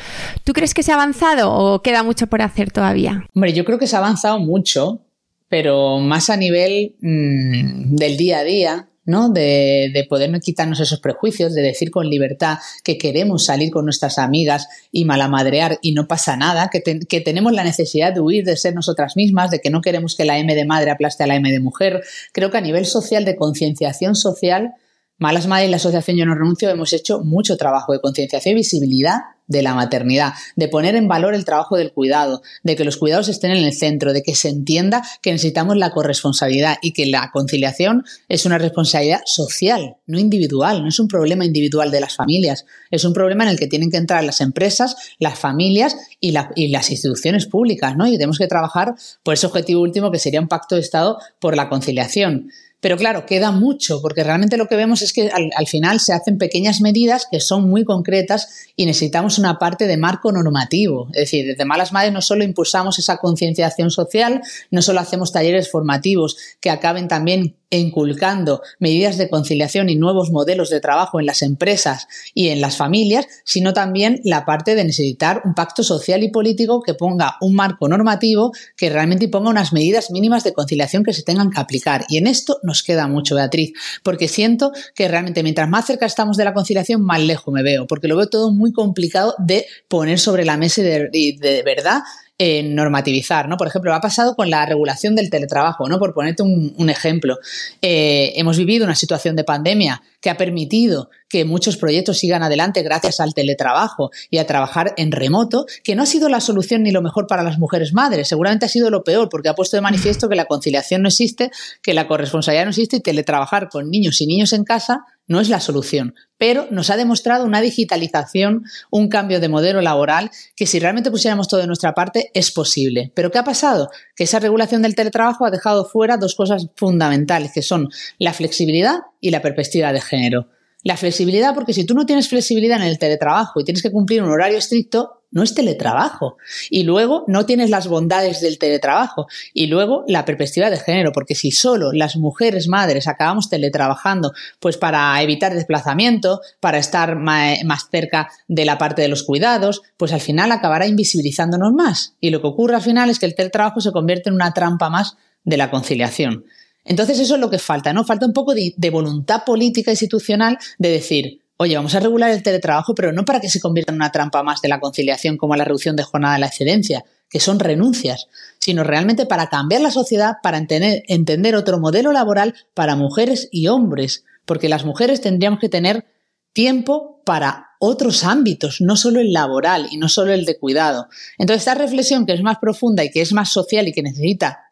¿Tú 0.42 0.52
crees 0.52 0.74
que 0.74 0.82
se 0.82 0.90
ha 0.90 0.96
avanzado 0.96 1.52
o 1.52 1.82
queda 1.82 2.02
mucho 2.02 2.26
por 2.26 2.42
hacer 2.42 2.72
todavía? 2.72 3.28
Hombre, 3.32 3.52
yo 3.52 3.64
creo 3.64 3.78
que 3.78 3.86
se 3.86 3.94
ha 3.94 4.00
avanzado 4.00 4.40
mucho, 4.40 5.03
pero 5.48 5.98
más 5.98 6.30
a 6.30 6.36
nivel 6.36 6.96
mm, 7.00 7.96
del 7.96 8.16
día 8.16 8.38
a 8.38 8.44
día, 8.44 8.88
¿no? 9.06 9.28
De, 9.28 9.90
de, 9.92 10.04
poder 10.04 10.30
quitarnos 10.40 10.80
esos 10.80 11.00
prejuicios, 11.00 11.54
de 11.54 11.62
decir 11.62 11.90
con 11.90 12.08
libertad 12.08 12.58
que 12.82 12.96
queremos 12.96 13.44
salir 13.44 13.70
con 13.70 13.84
nuestras 13.84 14.18
amigas 14.18 14.66
y 14.90 15.04
malamadrear 15.04 15.78
y 15.82 15.92
no 15.92 16.08
pasa 16.08 16.36
nada, 16.36 16.70
que, 16.72 16.82
que, 16.82 17.20
tenemos 17.20 17.52
la 17.52 17.64
necesidad 17.64 18.14
de 18.14 18.20
huir 18.20 18.44
de 18.44 18.56
ser 18.56 18.74
nosotras 18.74 19.16
mismas, 19.16 19.50
de 19.50 19.60
que 19.60 19.70
no 19.70 19.82
queremos 19.82 20.16
que 20.16 20.24
la 20.24 20.38
M 20.38 20.54
de 20.54 20.64
madre 20.64 20.90
aplaste 20.90 21.24
a 21.24 21.26
la 21.26 21.36
M 21.36 21.50
de 21.50 21.60
mujer. 21.60 22.02
Creo 22.32 22.50
que 22.50 22.58
a 22.58 22.62
nivel 22.62 22.86
social, 22.86 23.24
de 23.24 23.36
concienciación 23.36 24.14
social, 24.14 24.74
Malas 25.18 25.46
Madres 25.46 25.68
y 25.68 25.70
la 25.70 25.76
Asociación 25.76 26.16
Yo 26.16 26.26
No 26.26 26.34
Renuncio 26.34 26.68
hemos 26.70 26.92
hecho 26.92 27.20
mucho 27.20 27.56
trabajo 27.56 27.92
de 27.92 28.00
concienciación 28.00 28.52
y 28.52 28.56
visibilidad 28.56 29.20
de 29.46 29.62
la 29.62 29.74
maternidad, 29.74 30.32
de 30.56 30.68
poner 30.68 30.96
en 30.96 31.06
valor 31.06 31.34
el 31.34 31.44
trabajo 31.44 31.76
del 31.76 31.92
cuidado, 31.92 32.42
de 32.62 32.76
que 32.76 32.84
los 32.84 32.96
cuidados 32.96 33.28
estén 33.28 33.50
en 33.50 33.62
el 33.62 33.74
centro, 33.74 34.12
de 34.12 34.22
que 34.22 34.34
se 34.34 34.48
entienda 34.48 35.04
que 35.22 35.32
necesitamos 35.32 35.76
la 35.76 35.90
corresponsabilidad 35.90 36.78
y 36.80 36.92
que 36.92 37.06
la 37.06 37.30
conciliación 37.32 38.04
es 38.28 38.46
una 38.46 38.58
responsabilidad 38.58 39.20
social, 39.26 39.96
no 40.06 40.18
individual, 40.18 40.82
no 40.82 40.88
es 40.88 40.98
un 40.98 41.08
problema 41.08 41.44
individual 41.44 41.90
de 41.90 42.00
las 42.00 42.16
familias, 42.16 42.64
es 42.90 43.04
un 43.04 43.12
problema 43.12 43.44
en 43.44 43.50
el 43.50 43.58
que 43.58 43.66
tienen 43.66 43.90
que 43.90 43.98
entrar 43.98 44.24
las 44.24 44.40
empresas, 44.40 44.96
las 45.18 45.38
familias 45.38 45.96
y, 46.20 46.32
las 46.32 46.90
instituciones 46.90 47.46
públicas, 47.46 47.96
¿no? 47.96 48.06
Y 48.06 48.12
tenemos 48.12 48.38
que 48.38 48.48
trabajar 48.48 48.94
por 49.22 49.34
ese 49.34 49.46
objetivo 49.46 49.82
último 49.82 50.10
que 50.10 50.18
sería 50.18 50.40
un 50.40 50.48
pacto 50.48 50.74
de 50.74 50.80
Estado 50.80 51.18
por 51.38 51.54
la 51.54 51.68
conciliación. 51.68 52.48
Pero 52.84 52.98
claro, 52.98 53.24
queda 53.24 53.50
mucho, 53.50 54.02
porque 54.02 54.22
realmente 54.22 54.58
lo 54.58 54.68
que 54.68 54.76
vemos 54.76 55.00
es 55.00 55.14
que 55.14 55.30
al, 55.30 55.66
final 55.66 56.00
se 56.00 56.12
hacen 56.12 56.36
pequeñas 56.36 56.82
medidas 56.82 57.26
que 57.30 57.40
son 57.40 57.66
muy 57.66 57.82
concretas 57.82 58.66
y 58.76 58.84
necesitamos 58.84 59.38
una 59.38 59.58
parte 59.58 59.86
de 59.86 59.96
marco 59.96 60.30
normativo. 60.30 61.08
Es 61.14 61.20
decir, 61.20 61.46
desde 61.46 61.64
Malas 61.64 61.92
Madres 61.92 62.12
no 62.12 62.20
solo 62.20 62.44
impulsamos 62.44 62.98
esa 62.98 63.16
concienciación 63.16 63.90
social, 63.90 64.42
no 64.70 64.82
solo 64.82 65.00
hacemos 65.00 65.32
talleres 65.32 65.70
formativos 65.70 66.36
que 66.60 66.68
acaben 66.68 67.08
también 67.08 67.56
inculcando 67.76 68.62
medidas 68.78 69.18
de 69.18 69.28
conciliación 69.28 69.88
y 69.88 69.96
nuevos 69.96 70.30
modelos 70.30 70.70
de 70.70 70.80
trabajo 70.80 71.20
en 71.20 71.26
las 71.26 71.42
empresas 71.42 72.06
y 72.34 72.48
en 72.48 72.60
las 72.60 72.76
familias, 72.76 73.26
sino 73.44 73.72
también 73.72 74.20
la 74.24 74.44
parte 74.44 74.74
de 74.74 74.84
necesitar 74.84 75.42
un 75.44 75.54
pacto 75.54 75.82
social 75.82 76.22
y 76.22 76.30
político 76.30 76.82
que 76.82 76.94
ponga 76.94 77.36
un 77.40 77.54
marco 77.54 77.88
normativo 77.88 78.52
que 78.76 78.90
realmente 78.90 79.28
ponga 79.28 79.50
unas 79.50 79.72
medidas 79.72 80.10
mínimas 80.10 80.44
de 80.44 80.52
conciliación 80.52 81.04
que 81.04 81.12
se 81.12 81.22
tengan 81.22 81.50
que 81.50 81.60
aplicar. 81.60 82.04
Y 82.08 82.18
en 82.18 82.26
esto 82.26 82.58
nos 82.62 82.82
queda 82.82 83.06
mucho, 83.06 83.34
Beatriz, 83.34 83.72
porque 84.02 84.28
siento 84.28 84.72
que 84.94 85.08
realmente 85.08 85.42
mientras 85.42 85.68
más 85.68 85.86
cerca 85.86 86.06
estamos 86.06 86.36
de 86.36 86.44
la 86.44 86.54
conciliación, 86.54 87.02
más 87.02 87.20
lejos 87.20 87.52
me 87.52 87.62
veo, 87.62 87.86
porque 87.86 88.08
lo 88.08 88.16
veo 88.16 88.28
todo 88.28 88.52
muy 88.52 88.72
complicado 88.72 89.34
de 89.38 89.66
poner 89.88 90.18
sobre 90.18 90.44
la 90.44 90.56
mesa 90.56 90.82
de, 90.82 91.08
de 91.10 91.62
verdad 91.64 92.02
en 92.36 92.74
normativizar, 92.74 93.48
¿no? 93.48 93.56
Por 93.56 93.68
ejemplo, 93.68 93.94
ha 93.94 94.00
pasado 94.00 94.34
con 94.34 94.50
la 94.50 94.66
regulación 94.66 95.14
del 95.14 95.30
teletrabajo, 95.30 95.88
¿no? 95.88 95.98
Por 96.00 96.14
ponerte 96.14 96.42
un, 96.42 96.90
ejemplo. 96.90 97.38
Eh, 97.80 98.32
hemos 98.36 98.58
vivido 98.58 98.84
una 98.84 98.96
situación 98.96 99.36
de 99.36 99.44
pandemia 99.44 100.02
que 100.20 100.30
ha 100.30 100.36
permitido 100.36 101.10
que 101.28 101.44
muchos 101.44 101.76
proyectos 101.76 102.18
sigan 102.18 102.42
adelante 102.42 102.82
gracias 102.82 103.20
al 103.20 103.34
teletrabajo 103.34 104.10
y 104.30 104.38
a 104.38 104.46
trabajar 104.46 104.94
en 104.96 105.12
remoto, 105.12 105.66
que 105.82 105.94
no 105.94 106.02
ha 106.02 106.06
sido 106.06 106.28
la 106.28 106.40
solución 106.40 106.82
ni 106.82 106.90
lo 106.90 107.02
mejor 107.02 107.26
para 107.26 107.42
las 107.42 107.58
mujeres 107.58 107.92
madres, 107.92 108.28
seguramente 108.28 108.66
ha 108.66 108.68
sido 108.68 108.90
lo 108.90 109.04
peor, 109.04 109.28
porque 109.28 109.48
ha 109.48 109.54
puesto 109.54 109.76
de 109.76 109.80
manifiesto 109.80 110.28
que 110.28 110.36
la 110.36 110.46
conciliación 110.46 111.02
no 111.02 111.08
existe, 111.08 111.50
que 111.82 111.94
la 111.94 112.06
corresponsabilidad 112.08 112.64
no 112.64 112.70
existe 112.70 112.96
y 112.96 113.00
teletrabajar 113.00 113.68
con 113.68 113.90
niños 113.90 114.20
y 114.20 114.26
niños 114.26 114.52
en 114.52 114.64
casa 114.64 115.04
no 115.26 115.40
es 115.40 115.48
la 115.48 115.60
solución, 115.60 116.14
pero 116.38 116.66
nos 116.70 116.90
ha 116.90 116.96
demostrado 116.96 117.44
una 117.44 117.60
digitalización, 117.60 118.64
un 118.90 119.08
cambio 119.08 119.40
de 119.40 119.48
modelo 119.48 119.80
laboral 119.80 120.30
que 120.56 120.66
si 120.66 120.78
realmente 120.78 121.10
pusiéramos 121.10 121.48
todo 121.48 121.60
de 121.60 121.66
nuestra 121.66 121.94
parte 121.94 122.30
es 122.34 122.50
posible. 122.50 123.12
Pero 123.14 123.30
¿qué 123.30 123.38
ha 123.38 123.44
pasado? 123.44 123.90
Que 124.14 124.24
esa 124.24 124.40
regulación 124.40 124.82
del 124.82 124.94
teletrabajo 124.94 125.46
ha 125.46 125.50
dejado 125.50 125.84
fuera 125.86 126.16
dos 126.16 126.34
cosas 126.34 126.68
fundamentales, 126.76 127.52
que 127.52 127.62
son 127.62 127.88
la 128.18 128.32
flexibilidad 128.32 129.00
y 129.20 129.30
la 129.30 129.42
perspectiva 129.42 129.92
de 129.92 130.00
género. 130.00 130.48
La 130.82 130.98
flexibilidad, 130.98 131.54
porque 131.54 131.72
si 131.72 131.86
tú 131.86 131.94
no 131.94 132.04
tienes 132.04 132.28
flexibilidad 132.28 132.76
en 132.76 132.86
el 132.86 132.98
teletrabajo 132.98 133.58
y 133.58 133.64
tienes 133.64 133.82
que 133.82 133.90
cumplir 133.90 134.22
un 134.22 134.30
horario 134.30 134.58
estricto, 134.58 135.23
no 135.34 135.42
es 135.42 135.54
teletrabajo. 135.54 136.38
Y 136.70 136.84
luego 136.84 137.24
no 137.26 137.44
tienes 137.44 137.68
las 137.68 137.88
bondades 137.88 138.40
del 138.40 138.58
teletrabajo. 138.58 139.26
Y 139.52 139.66
luego 139.66 140.04
la 140.08 140.24
perspectiva 140.24 140.70
de 140.70 140.78
género, 140.78 141.12
porque 141.12 141.34
si 141.34 141.50
solo 141.50 141.92
las 141.92 142.16
mujeres 142.16 142.68
madres 142.68 143.06
acabamos 143.06 143.50
teletrabajando, 143.50 144.32
pues 144.60 144.78
para 144.78 145.20
evitar 145.20 145.52
desplazamiento, 145.52 146.40
para 146.60 146.78
estar 146.78 147.16
más 147.16 147.88
cerca 147.90 148.30
de 148.48 148.64
la 148.64 148.78
parte 148.78 149.02
de 149.02 149.08
los 149.08 149.24
cuidados, 149.24 149.82
pues 149.98 150.12
al 150.12 150.20
final 150.20 150.52
acabará 150.52 150.86
invisibilizándonos 150.86 151.72
más. 151.72 152.14
Y 152.20 152.30
lo 152.30 152.40
que 152.40 152.46
ocurre 152.46 152.76
al 152.76 152.82
final 152.82 153.10
es 153.10 153.18
que 153.18 153.26
el 153.26 153.34
teletrabajo 153.34 153.80
se 153.80 153.92
convierte 153.92 154.30
en 154.30 154.36
una 154.36 154.54
trampa 154.54 154.88
más 154.88 155.16
de 155.42 155.56
la 155.56 155.70
conciliación. 155.70 156.44
Entonces 156.84 157.18
eso 157.18 157.34
es 157.34 157.40
lo 157.40 157.50
que 157.50 157.58
falta, 157.58 157.92
¿no? 157.92 158.04
Falta 158.04 158.26
un 158.26 158.32
poco 158.32 158.54
de, 158.54 158.72
de 158.76 158.90
voluntad 158.90 159.44
política 159.44 159.90
institucional 159.90 160.58
de 160.78 160.90
decir, 160.90 161.40
oye, 161.56 161.76
vamos 161.76 161.94
a 161.94 162.00
regular 162.00 162.30
el 162.30 162.42
teletrabajo, 162.42 162.94
pero 162.94 163.12
no 163.12 163.24
para 163.24 163.40
que 163.40 163.48
se 163.48 163.60
convierta 163.60 163.92
en 163.92 163.96
una 163.96 164.12
trampa 164.12 164.42
más 164.42 164.60
de 164.60 164.68
la 164.68 164.80
conciliación 164.80 165.36
como 165.36 165.56
la 165.56 165.64
reducción 165.64 165.96
de 165.96 166.02
jornada 166.02 166.34
de 166.34 166.40
la 166.40 166.46
excedencia, 166.46 167.04
que 167.28 167.40
son 167.40 167.58
renuncias, 167.58 168.28
sino 168.58 168.84
realmente 168.84 169.26
para 169.26 169.48
cambiar 169.48 169.80
la 169.80 169.90
sociedad, 169.90 170.36
para 170.42 170.58
entender, 170.58 171.02
entender 171.08 171.56
otro 171.56 171.78
modelo 171.78 172.12
laboral 172.12 172.54
para 172.74 172.96
mujeres 172.96 173.48
y 173.50 173.68
hombres, 173.68 174.24
porque 174.44 174.68
las 174.68 174.84
mujeres 174.84 175.20
tendríamos 175.20 175.60
que 175.60 175.68
tener 175.68 176.06
tiempo 176.52 177.22
para 177.24 177.70
otros 177.80 178.24
ámbitos, 178.24 178.80
no 178.80 178.96
solo 178.96 179.20
el 179.20 179.32
laboral 179.32 179.88
y 179.90 179.96
no 179.96 180.08
solo 180.08 180.32
el 180.32 180.44
de 180.44 180.58
cuidado. 180.58 181.08
Entonces, 181.38 181.62
esta 181.62 181.74
reflexión 181.74 182.26
que 182.26 182.32
es 182.32 182.42
más 182.42 182.58
profunda 182.58 183.04
y 183.04 183.10
que 183.10 183.20
es 183.20 183.32
más 183.32 183.52
social 183.52 183.88
y 183.88 183.92
que 183.92 184.02
necesita 184.02 184.63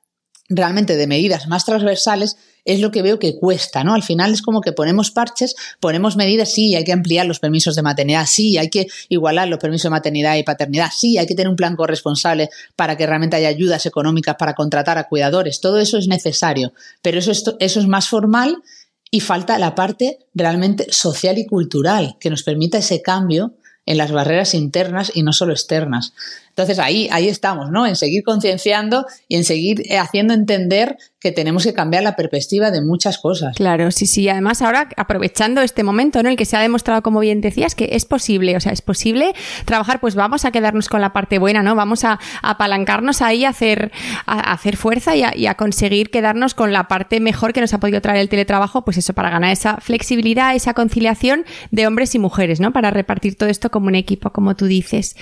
realmente 0.54 0.96
de 0.96 1.06
medidas 1.06 1.46
más 1.48 1.64
transversales 1.64 2.36
es 2.64 2.80
lo 2.80 2.90
que 2.90 3.02
veo 3.02 3.18
que 3.18 3.36
cuesta, 3.36 3.82
¿no? 3.82 3.94
Al 3.94 4.02
final 4.02 4.32
es 4.32 4.42
como 4.42 4.60
que 4.60 4.72
ponemos 4.72 5.10
parches, 5.10 5.56
ponemos 5.80 6.16
medidas, 6.16 6.52
sí, 6.52 6.74
hay 6.74 6.84
que 6.84 6.92
ampliar 6.92 7.26
los 7.26 7.40
permisos 7.40 7.74
de 7.74 7.82
maternidad, 7.82 8.26
sí, 8.26 8.56
hay 8.56 8.70
que 8.70 8.86
igualar 9.08 9.48
los 9.48 9.58
permisos 9.58 9.84
de 9.84 9.90
maternidad 9.90 10.36
y 10.36 10.44
paternidad, 10.44 10.90
sí, 10.94 11.18
hay 11.18 11.26
que 11.26 11.34
tener 11.34 11.48
un 11.48 11.56
plan 11.56 11.74
corresponsable 11.74 12.50
para 12.76 12.96
que 12.96 13.06
realmente 13.06 13.36
haya 13.36 13.48
ayudas 13.48 13.86
económicas 13.86 14.36
para 14.38 14.54
contratar 14.54 14.98
a 14.98 15.08
cuidadores, 15.08 15.60
todo 15.60 15.78
eso 15.78 15.98
es 15.98 16.06
necesario, 16.06 16.72
pero 17.02 17.18
eso 17.18 17.32
es, 17.32 17.44
eso 17.58 17.80
es 17.80 17.86
más 17.86 18.08
formal 18.08 18.62
y 19.10 19.20
falta 19.20 19.58
la 19.58 19.74
parte 19.74 20.18
realmente 20.34 20.86
social 20.90 21.38
y 21.38 21.46
cultural 21.46 22.16
que 22.20 22.30
nos 22.30 22.44
permita 22.44 22.78
ese 22.78 23.02
cambio 23.02 23.54
en 23.84 23.98
las 23.98 24.12
barreras 24.12 24.54
internas 24.54 25.10
y 25.14 25.22
no 25.22 25.32
solo 25.32 25.52
externas. 25.52 26.12
Entonces 26.52 26.78
ahí, 26.78 27.08
ahí 27.10 27.28
estamos, 27.28 27.70
¿no? 27.70 27.86
En 27.86 27.96
seguir 27.96 28.22
concienciando 28.24 29.06
y 29.26 29.36
en 29.36 29.44
seguir 29.44 29.90
eh, 29.90 29.96
haciendo 29.96 30.34
entender 30.34 30.98
que 31.18 31.32
tenemos 31.32 31.64
que 31.64 31.72
cambiar 31.72 32.02
la 32.02 32.14
perspectiva 32.14 32.70
de 32.70 32.82
muchas 32.82 33.16
cosas. 33.16 33.56
Claro, 33.56 33.90
sí, 33.90 34.06
sí. 34.06 34.28
Además, 34.28 34.60
ahora 34.60 34.88
aprovechando 34.96 35.62
este 35.62 35.82
momento 35.82 36.20
en 36.20 36.26
el 36.26 36.36
que 36.36 36.44
se 36.44 36.56
ha 36.56 36.60
demostrado, 36.60 37.02
como 37.02 37.20
bien 37.20 37.40
decías, 37.40 37.74
que 37.74 37.90
es 37.92 38.04
posible, 38.04 38.54
o 38.56 38.60
sea, 38.60 38.72
es 38.72 38.82
posible 38.82 39.32
trabajar, 39.64 40.00
pues 40.00 40.14
vamos 40.14 40.44
a 40.44 40.50
quedarnos 40.50 40.90
con 40.90 41.00
la 41.00 41.14
parte 41.14 41.38
buena, 41.38 41.62
¿no? 41.62 41.74
Vamos 41.74 42.04
a, 42.04 42.20
apalancarnos 42.42 43.22
ahí, 43.22 43.46
a 43.46 43.50
hacer, 43.50 43.90
a, 44.26 44.52
hacer 44.52 44.76
fuerza 44.76 45.16
y 45.16 45.22
a, 45.22 45.34
y 45.34 45.46
a, 45.46 45.54
conseguir 45.54 46.10
quedarnos 46.10 46.52
con 46.52 46.72
la 46.72 46.86
parte 46.86 47.20
mejor 47.20 47.54
que 47.54 47.62
nos 47.62 47.72
ha 47.72 47.80
podido 47.80 48.02
traer 48.02 48.20
el 48.20 48.28
teletrabajo, 48.28 48.84
pues 48.84 48.98
eso, 48.98 49.14
para 49.14 49.30
ganar 49.30 49.52
esa 49.52 49.78
flexibilidad, 49.78 50.54
esa 50.54 50.74
conciliación 50.74 51.46
de 51.70 51.86
hombres 51.86 52.14
y 52.14 52.18
mujeres, 52.18 52.60
¿no? 52.60 52.72
Para 52.72 52.90
repartir 52.90 53.36
todo 53.36 53.48
esto 53.48 53.70
como 53.70 53.86
un 53.86 53.94
equipo, 53.94 54.30
como 54.30 54.54
tú 54.54 54.66
dices. 54.66 55.16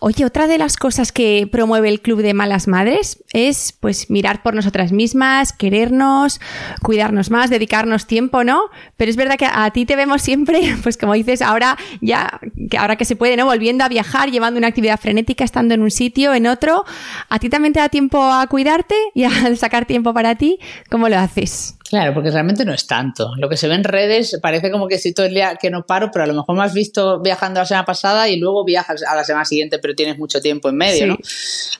Oye, 0.00 0.24
otra 0.24 0.46
de 0.46 0.58
las 0.58 0.76
cosas 0.76 1.12
que 1.12 1.48
promueve 1.50 1.88
el 1.88 2.00
Club 2.00 2.22
de 2.22 2.34
Malas 2.34 2.68
Madres 2.68 3.22
es 3.32 3.72
pues 3.72 4.10
mirar 4.10 4.42
por 4.42 4.54
nosotras 4.54 4.92
mismas, 4.92 5.52
querernos, 5.52 6.40
cuidarnos 6.82 7.30
más, 7.30 7.50
dedicarnos 7.50 8.06
tiempo, 8.06 8.44
¿no? 8.44 8.62
Pero 8.96 9.10
es 9.10 9.16
verdad 9.16 9.36
que 9.36 9.46
a 9.50 9.70
ti 9.70 9.86
te 9.86 9.96
vemos 9.96 10.22
siempre, 10.22 10.76
pues 10.82 10.96
como 10.96 11.14
dices, 11.14 11.42
ahora 11.42 11.76
ya, 12.00 12.40
que 12.70 12.78
ahora 12.78 12.96
que 12.96 13.04
se 13.04 13.16
puede, 13.16 13.36
¿no? 13.36 13.46
Volviendo 13.46 13.84
a 13.84 13.88
viajar, 13.88 14.30
llevando 14.30 14.58
una 14.58 14.68
actividad 14.68 15.00
frenética, 15.00 15.44
estando 15.44 15.74
en 15.74 15.82
un 15.82 15.90
sitio, 15.90 16.34
en 16.34 16.46
otro. 16.46 16.84
¿A 17.28 17.38
ti 17.38 17.48
también 17.48 17.72
te 17.72 17.80
da 17.80 17.88
tiempo 17.88 18.22
a 18.22 18.46
cuidarte 18.46 18.94
y 19.14 19.24
a 19.24 19.56
sacar 19.56 19.86
tiempo 19.86 20.14
para 20.14 20.34
ti? 20.34 20.58
¿Cómo 20.90 21.08
lo 21.08 21.18
haces? 21.18 21.76
Claro, 21.94 22.12
porque 22.12 22.32
realmente 22.32 22.64
no 22.64 22.74
es 22.74 22.88
tanto. 22.88 23.36
Lo 23.36 23.48
que 23.48 23.56
se 23.56 23.68
ve 23.68 23.76
en 23.76 23.84
redes 23.84 24.36
parece 24.42 24.72
como 24.72 24.88
que 24.88 24.98
si 24.98 25.14
todo 25.14 25.26
el 25.26 25.34
día 25.34 25.54
que 25.54 25.70
no 25.70 25.86
paro, 25.86 26.10
pero 26.12 26.24
a 26.24 26.26
lo 26.26 26.34
mejor 26.34 26.56
me 26.56 26.64
has 26.64 26.74
visto 26.74 27.20
viajando 27.20 27.60
la 27.60 27.66
semana 27.66 27.84
pasada 27.84 28.28
y 28.28 28.36
luego 28.36 28.64
viajas 28.64 29.04
a 29.04 29.14
la 29.14 29.22
semana 29.22 29.44
siguiente, 29.44 29.78
pero 29.78 29.94
tienes 29.94 30.18
mucho 30.18 30.40
tiempo 30.40 30.68
en 30.68 30.74
medio, 30.74 31.06
¿no? 31.06 31.18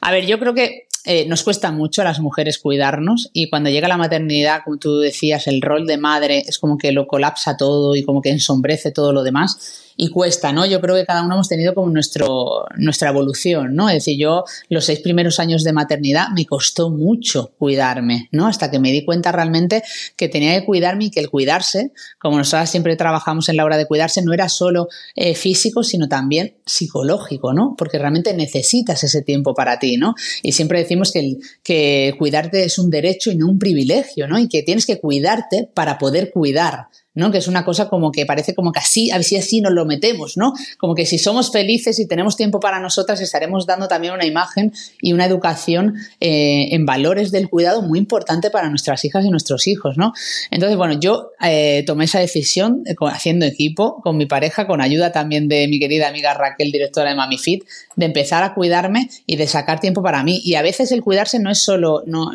A 0.01 0.13
ver, 0.13 0.25
yo 0.25 0.39
creo 0.39 0.55
que 0.55 0.87
eh, 1.05 1.27
nos 1.27 1.43
cuesta 1.43 1.71
mucho 1.71 2.01
a 2.01 2.05
las 2.05 2.21
mujeres 2.21 2.59
cuidarnos 2.59 3.31
y 3.33 3.51
cuando 3.51 3.71
llega 3.71 3.89
la 3.89 3.99
maternidad, 3.99 4.63
como 4.65 4.79
tú 4.79 4.99
decías, 4.99 5.47
el 5.47 5.61
rol 5.61 5.87
de 5.87 5.99
madre 5.99 6.45
es 6.47 6.59
como 6.59 6.79
que 6.79 6.93
lo 6.93 7.07
colapsa 7.07 7.57
todo 7.57 7.95
y 7.95 8.03
como 8.05 8.23
que 8.23 8.31
ensombrece 8.31 8.91
todo 8.91 9.13
lo 9.13 9.23
demás 9.23 9.83
y 9.97 10.09
cuesta, 10.09 10.53
¿no? 10.53 10.67
Yo 10.67 10.81
creo 10.81 10.97
que 10.97 11.05
cada 11.05 11.23
uno 11.23 11.35
hemos 11.35 11.49
tenido 11.49 11.75
como 11.75 11.91
nuestro, 11.91 12.67
nuestra 12.77 13.11
evolución, 13.11 13.75
¿no? 13.75 13.89
Es 13.89 13.97
decir, 13.97 14.19
yo 14.19 14.45
los 14.69 14.85
seis 14.85 15.01
primeros 15.01 15.39
años 15.39 15.63
de 15.63 15.73
maternidad 15.73 16.29
me 16.35 16.47
costó 16.47 16.91
mucho 16.91 17.53
cuidarme, 17.59 18.29
¿no? 18.33 18.47
Hasta 18.47 18.71
que 18.71 18.79
me 18.79 18.91
di 18.91 19.05
cuenta 19.05 19.31
realmente 19.31 19.83
que 20.17 20.29
tenía 20.29 20.59
que 20.59 20.67
cuidarme 20.67 21.07
y 21.07 21.11
que 21.11 21.21
el 21.21 21.31
cuidarse, 21.31 21.93
como 22.19 22.39
nosotros 22.39 22.71
siempre 22.71 22.97
trabajamos 22.97 23.49
en 23.49 23.57
la 23.57 23.65
hora 23.65 23.77
de 23.77 23.87
cuidarse, 23.87 24.23
no 24.23 24.33
era 24.33 24.49
solo 24.49 24.89
eh, 25.15 25.35
físico, 25.35 25.85
sino 25.85 26.09
también 26.09 26.57
psicológico, 26.67 27.53
¿no? 27.53 27.75
Porque 27.77 27.99
realmente 27.99 28.35
necesitas 28.35 29.05
ese 29.05 29.23
tiempo 29.23 29.55
para 29.55 29.79
ti, 29.79 29.97
¿no? 29.97 30.15
Y 30.43 30.53
siempre 30.53 30.81
decimos 30.81 30.94
que, 31.13 31.19
el, 31.21 31.39
que 31.63 32.15
cuidarte 32.19 32.65
es 32.65 32.79
un 32.79 32.91
derecho 32.91 33.31
y 33.31 33.37
no 33.37 33.49
un 33.49 33.59
privilegio, 33.59 34.27
¿no? 34.27 34.39
Y 34.39 34.49
que 34.49 34.63
tienes 34.63 34.87
que 34.87 35.01
cuidarte 35.01 35.69
para 35.75 35.99
poder 35.99 36.31
cuidar. 36.31 36.89
¿No? 37.15 37.31
Que 37.31 37.39
es 37.39 37.49
una 37.49 37.65
cosa 37.65 37.89
como 37.89 38.11
que 38.11 38.27
parece 38.27 38.55
como 38.55 38.73
que 38.73 38.81
así, 38.81 39.11
a 39.11 39.17
ver 39.17 39.25
si 39.25 39.37
así 39.37 39.61
nos 39.61 39.73
lo 39.73 39.85
metemos, 39.85 40.37
¿no? 40.37 40.53
Como 40.79 40.95
que 40.95 41.07
si 41.07 41.19
somos 41.19 41.51
felices 41.53 41.99
y 41.99 42.07
tenemos 42.07 42.37
tiempo 42.37 42.61
para 42.61 42.81
nosotras, 42.81 43.21
estaremos 43.21 43.67
dando 43.67 43.89
también 43.89 44.15
una 44.15 44.27
imagen 44.27 44.73
y 45.01 45.13
una 45.13 45.25
educación 45.25 45.95
eh, 46.21 46.69
en 46.73 46.85
valores 46.87 47.31
del 47.31 47.49
cuidado 47.49 47.83
muy 47.83 47.99
importante 47.99 48.51
para 48.51 48.69
nuestras 48.69 49.05
hijas 49.05 49.25
y 49.25 49.31
nuestros 49.31 49.67
hijos, 49.67 49.97
¿no? 49.97 50.13
Entonces, 50.51 50.77
bueno, 50.77 50.99
yo 50.99 51.31
eh, 51.43 51.85
tomé 51.87 52.05
esa 52.05 52.19
decisión 52.19 52.83
eh, 52.87 52.95
haciendo 53.11 53.47
equipo 53.47 54.01
con 54.03 54.17
mi 54.17 54.27
pareja, 54.27 54.67
con 54.67 54.81
ayuda 54.81 55.13
también 55.13 55.49
de 55.49 55.69
mi 55.69 55.79
querida 55.79 56.09
amiga 56.09 56.35
Raquel, 56.35 56.73
directora 56.73 57.11
de 57.11 57.17
Mami 57.17 57.39
Fit, 57.39 57.65
de 57.97 58.07
empezar 58.07 58.43
a 58.43 58.55
cuidarme 58.55 59.09
y 59.27 59.37
de 59.37 59.47
sacar 59.47 59.81
tiempo 59.81 60.03
para 60.03 60.23
mí. 60.25 60.41
Y 60.45 60.55
a 60.55 60.63
veces 60.63 60.91
el 60.93 61.03
cuidarse 61.03 61.39
no 61.39 61.51
es 61.51 61.61
solo, 61.61 62.03
no, 62.07 62.33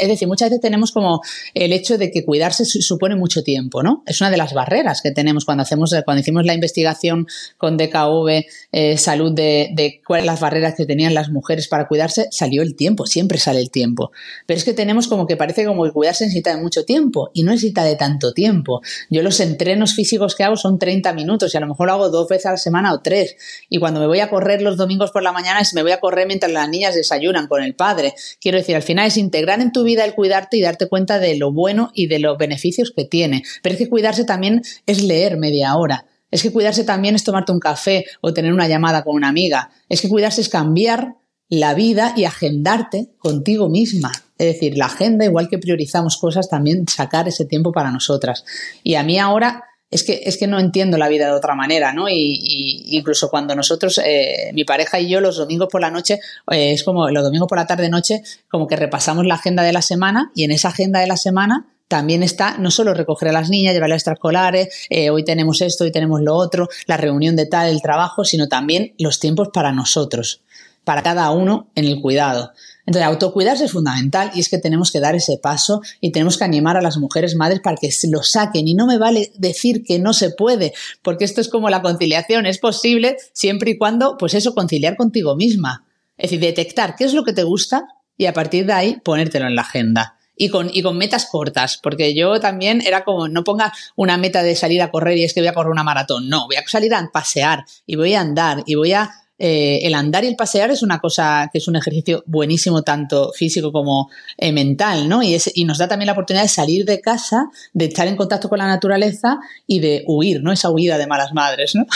es 0.00 0.08
decir, 0.08 0.26
muchas 0.26 0.50
veces 0.50 0.62
tenemos 0.62 0.92
como 0.92 1.20
el 1.54 1.72
hecho 1.72 1.98
de 1.98 2.10
que 2.10 2.24
cuidarse 2.24 2.64
supone 2.64 3.16
mucho 3.16 3.42
tiempo, 3.42 3.82
¿no? 3.82 4.02
Una 4.22 4.30
de 4.30 4.36
las 4.36 4.54
barreras 4.54 5.02
que 5.02 5.10
tenemos 5.10 5.44
cuando 5.44 5.62
hacemos, 5.62 5.92
cuando 6.04 6.20
hicimos 6.20 6.46
la 6.46 6.54
investigación 6.54 7.26
con 7.58 7.76
DKV 7.76 8.44
eh, 8.70 8.96
Salud 8.96 9.32
de, 9.32 9.70
de 9.74 10.00
cuáles 10.06 10.26
las 10.26 10.38
barreras 10.38 10.74
que 10.76 10.86
tenían 10.86 11.12
las 11.12 11.28
mujeres 11.28 11.66
para 11.66 11.88
cuidarse, 11.88 12.28
salió 12.30 12.62
el 12.62 12.76
tiempo, 12.76 13.06
siempre 13.06 13.38
sale 13.38 13.58
el 13.60 13.70
tiempo. 13.70 14.12
Pero 14.46 14.58
es 14.58 14.64
que 14.64 14.74
tenemos 14.74 15.08
como 15.08 15.26
que 15.26 15.36
parece 15.36 15.66
como 15.66 15.84
que 15.84 15.90
cuidarse 15.90 16.24
necesita 16.24 16.54
de 16.54 16.62
mucho 16.62 16.84
tiempo 16.84 17.30
y 17.34 17.42
no 17.42 17.50
necesita 17.50 17.82
de 17.82 17.96
tanto 17.96 18.32
tiempo. 18.32 18.80
Yo 19.10 19.22
los 19.22 19.40
entrenos 19.40 19.94
físicos 19.94 20.36
que 20.36 20.44
hago 20.44 20.56
son 20.56 20.78
30 20.78 21.12
minutos 21.14 21.52
y 21.52 21.56
a 21.56 21.60
lo 21.60 21.66
mejor 21.66 21.88
lo 21.88 21.94
hago 21.94 22.08
dos 22.08 22.28
veces 22.28 22.46
a 22.46 22.50
la 22.52 22.56
semana 22.58 22.94
o 22.94 23.00
tres. 23.00 23.36
Y 23.68 23.80
cuando 23.80 23.98
me 23.98 24.06
voy 24.06 24.20
a 24.20 24.30
correr 24.30 24.62
los 24.62 24.76
domingos 24.76 25.10
por 25.10 25.24
la 25.24 25.32
mañana 25.32 25.60
es 25.60 25.74
me 25.74 25.82
voy 25.82 25.92
a 25.92 26.00
correr 26.00 26.28
mientras 26.28 26.52
las 26.52 26.68
niñas 26.68 26.94
desayunan 26.94 27.48
con 27.48 27.62
el 27.62 27.74
padre. 27.74 28.14
Quiero 28.40 28.58
decir, 28.58 28.76
al 28.76 28.82
final 28.82 29.08
es 29.08 29.16
integrar 29.16 29.60
en 29.60 29.72
tu 29.72 29.82
vida 29.82 30.04
el 30.04 30.14
cuidarte 30.14 30.56
y 30.58 30.62
darte 30.62 30.86
cuenta 30.86 31.18
de 31.18 31.36
lo 31.36 31.52
bueno 31.52 31.90
y 31.94 32.06
de 32.06 32.20
los 32.20 32.38
beneficios 32.38 32.92
que 32.94 33.04
tiene. 33.04 33.42
Pero 33.62 33.74
es 33.74 33.78
que 33.78 33.88
cuidar 33.88 34.11
también 34.24 34.62
es 34.86 35.02
leer 35.02 35.36
media 35.36 35.76
hora. 35.76 36.06
Es 36.30 36.42
que 36.42 36.52
cuidarse 36.52 36.84
también 36.84 37.14
es 37.14 37.24
tomarte 37.24 37.52
un 37.52 37.60
café 37.60 38.06
o 38.20 38.32
tener 38.32 38.52
una 38.52 38.68
llamada 38.68 39.04
con 39.04 39.14
una 39.14 39.28
amiga. 39.28 39.70
Es 39.88 40.00
que 40.00 40.08
cuidarse 40.08 40.40
es 40.40 40.48
cambiar 40.48 41.16
la 41.48 41.74
vida 41.74 42.14
y 42.16 42.24
agendarte 42.24 43.10
contigo 43.18 43.68
misma. 43.68 44.12
Es 44.38 44.54
decir, 44.54 44.78
la 44.78 44.86
agenda, 44.86 45.26
igual 45.26 45.48
que 45.48 45.58
priorizamos 45.58 46.16
cosas, 46.16 46.48
también 46.48 46.88
sacar 46.88 47.28
ese 47.28 47.44
tiempo 47.44 47.72
para 47.72 47.90
nosotras. 47.90 48.44
Y 48.82 48.94
a 48.94 49.02
mí 49.02 49.18
ahora 49.18 49.64
es 49.90 50.04
que, 50.04 50.22
es 50.24 50.38
que 50.38 50.46
no 50.46 50.58
entiendo 50.58 50.96
la 50.96 51.08
vida 51.08 51.26
de 51.26 51.32
otra 51.32 51.54
manera, 51.54 51.92
¿no? 51.92 52.08
Y, 52.08 52.96
incluso 52.96 53.28
cuando 53.28 53.54
nosotros, 53.54 54.00
eh, 54.02 54.50
mi 54.54 54.64
pareja 54.64 54.98
y 54.98 55.10
yo, 55.10 55.20
los 55.20 55.36
domingos 55.36 55.68
por 55.70 55.82
la 55.82 55.90
noche, 55.90 56.18
eh, 56.50 56.72
es 56.72 56.82
como 56.82 57.10
los 57.10 57.22
domingos 57.22 57.46
por 57.46 57.58
la 57.58 57.66
tarde-noche, 57.66 58.22
como 58.48 58.66
que 58.66 58.76
repasamos 58.76 59.26
la 59.26 59.34
agenda 59.34 59.62
de 59.62 59.74
la 59.74 59.82
semana 59.82 60.32
y 60.34 60.44
en 60.44 60.50
esa 60.50 60.68
agenda 60.68 61.00
de 61.00 61.06
la 61.06 61.18
semana 61.18 61.66
también 61.92 62.22
está 62.22 62.56
no 62.56 62.70
solo 62.70 62.94
recoger 62.94 63.28
a 63.28 63.32
las 63.32 63.50
niñas, 63.50 63.74
llevarlas 63.74 63.96
a 63.96 63.98
extraescolares, 63.98 64.86
eh, 64.88 65.10
hoy 65.10 65.26
tenemos 65.26 65.60
esto, 65.60 65.84
hoy 65.84 65.92
tenemos 65.92 66.22
lo 66.22 66.34
otro, 66.34 66.70
la 66.86 66.96
reunión 66.96 67.36
de 67.36 67.44
tal, 67.44 67.68
el 67.68 67.82
trabajo, 67.82 68.24
sino 68.24 68.48
también 68.48 68.94
los 68.98 69.20
tiempos 69.20 69.50
para 69.52 69.72
nosotros, 69.72 70.40
para 70.84 71.02
cada 71.02 71.30
uno 71.32 71.70
en 71.74 71.84
el 71.84 72.00
cuidado. 72.00 72.52
Entonces, 72.86 73.06
autocuidarse 73.06 73.66
es 73.66 73.72
fundamental 73.72 74.30
y 74.32 74.40
es 74.40 74.48
que 74.48 74.56
tenemos 74.56 74.90
que 74.90 75.00
dar 75.00 75.14
ese 75.14 75.36
paso 75.36 75.82
y 76.00 76.12
tenemos 76.12 76.38
que 76.38 76.44
animar 76.44 76.78
a 76.78 76.80
las 76.80 76.96
mujeres 76.96 77.36
madres 77.36 77.60
para 77.60 77.76
que 77.76 77.90
lo 78.08 78.22
saquen. 78.22 78.66
Y 78.68 78.72
no 78.72 78.86
me 78.86 78.96
vale 78.96 79.30
decir 79.36 79.84
que 79.84 79.98
no 79.98 80.14
se 80.14 80.30
puede, 80.30 80.72
porque 81.02 81.26
esto 81.26 81.42
es 81.42 81.48
como 81.48 81.68
la 81.68 81.82
conciliación, 81.82 82.46
es 82.46 82.56
posible 82.56 83.18
siempre 83.34 83.72
y 83.72 83.76
cuando, 83.76 84.16
pues 84.16 84.32
eso, 84.32 84.54
conciliar 84.54 84.96
contigo 84.96 85.36
misma. 85.36 85.84
Es 86.16 86.30
decir, 86.30 86.40
detectar 86.40 86.96
qué 86.96 87.04
es 87.04 87.12
lo 87.12 87.22
que 87.22 87.34
te 87.34 87.42
gusta 87.42 87.84
y 88.16 88.24
a 88.24 88.32
partir 88.32 88.64
de 88.64 88.72
ahí 88.72 88.96
ponértelo 89.04 89.46
en 89.46 89.56
la 89.56 89.60
agenda 89.60 90.16
y 90.36 90.48
con, 90.48 90.70
y 90.72 90.82
con 90.82 90.96
metas 90.96 91.26
cortas, 91.26 91.78
porque 91.82 92.14
yo 92.14 92.40
también 92.40 92.80
era 92.80 93.04
como, 93.04 93.28
no 93.28 93.44
ponga 93.44 93.72
una 93.96 94.16
meta 94.16 94.42
de 94.42 94.56
salir 94.56 94.82
a 94.82 94.90
correr 94.90 95.18
y 95.18 95.24
es 95.24 95.34
que 95.34 95.40
voy 95.40 95.48
a 95.48 95.54
correr 95.54 95.70
una 95.70 95.84
maratón, 95.84 96.28
no, 96.28 96.46
voy 96.46 96.56
a 96.56 96.66
salir 96.66 96.94
a 96.94 97.10
pasear 97.12 97.64
y 97.86 97.96
voy 97.96 98.14
a 98.14 98.20
andar 98.20 98.62
y 98.66 98.74
voy 98.74 98.92
a... 98.92 99.10
Eh, 99.44 99.80
el 99.88 99.94
andar 99.94 100.22
y 100.22 100.28
el 100.28 100.36
pasear 100.36 100.70
es 100.70 100.84
una 100.84 101.00
cosa 101.00 101.50
que 101.50 101.58
es 101.58 101.66
un 101.66 101.74
ejercicio 101.74 102.22
buenísimo, 102.26 102.82
tanto 102.82 103.32
físico 103.32 103.72
como 103.72 104.08
eh, 104.36 104.52
mental, 104.52 105.08
¿no? 105.08 105.20
Y, 105.20 105.34
es, 105.34 105.50
y 105.52 105.64
nos 105.64 105.78
da 105.78 105.88
también 105.88 106.06
la 106.06 106.12
oportunidad 106.12 106.44
de 106.44 106.48
salir 106.48 106.84
de 106.84 107.00
casa, 107.00 107.46
de 107.72 107.86
estar 107.86 108.06
en 108.06 108.14
contacto 108.14 108.48
con 108.48 108.58
la 108.58 108.68
naturaleza 108.68 109.40
y 109.66 109.80
de 109.80 110.04
huir, 110.06 110.44
¿no? 110.44 110.52
Esa 110.52 110.70
huida 110.70 110.96
de 110.96 111.08
malas 111.08 111.32
madres, 111.32 111.74
¿no? 111.74 111.86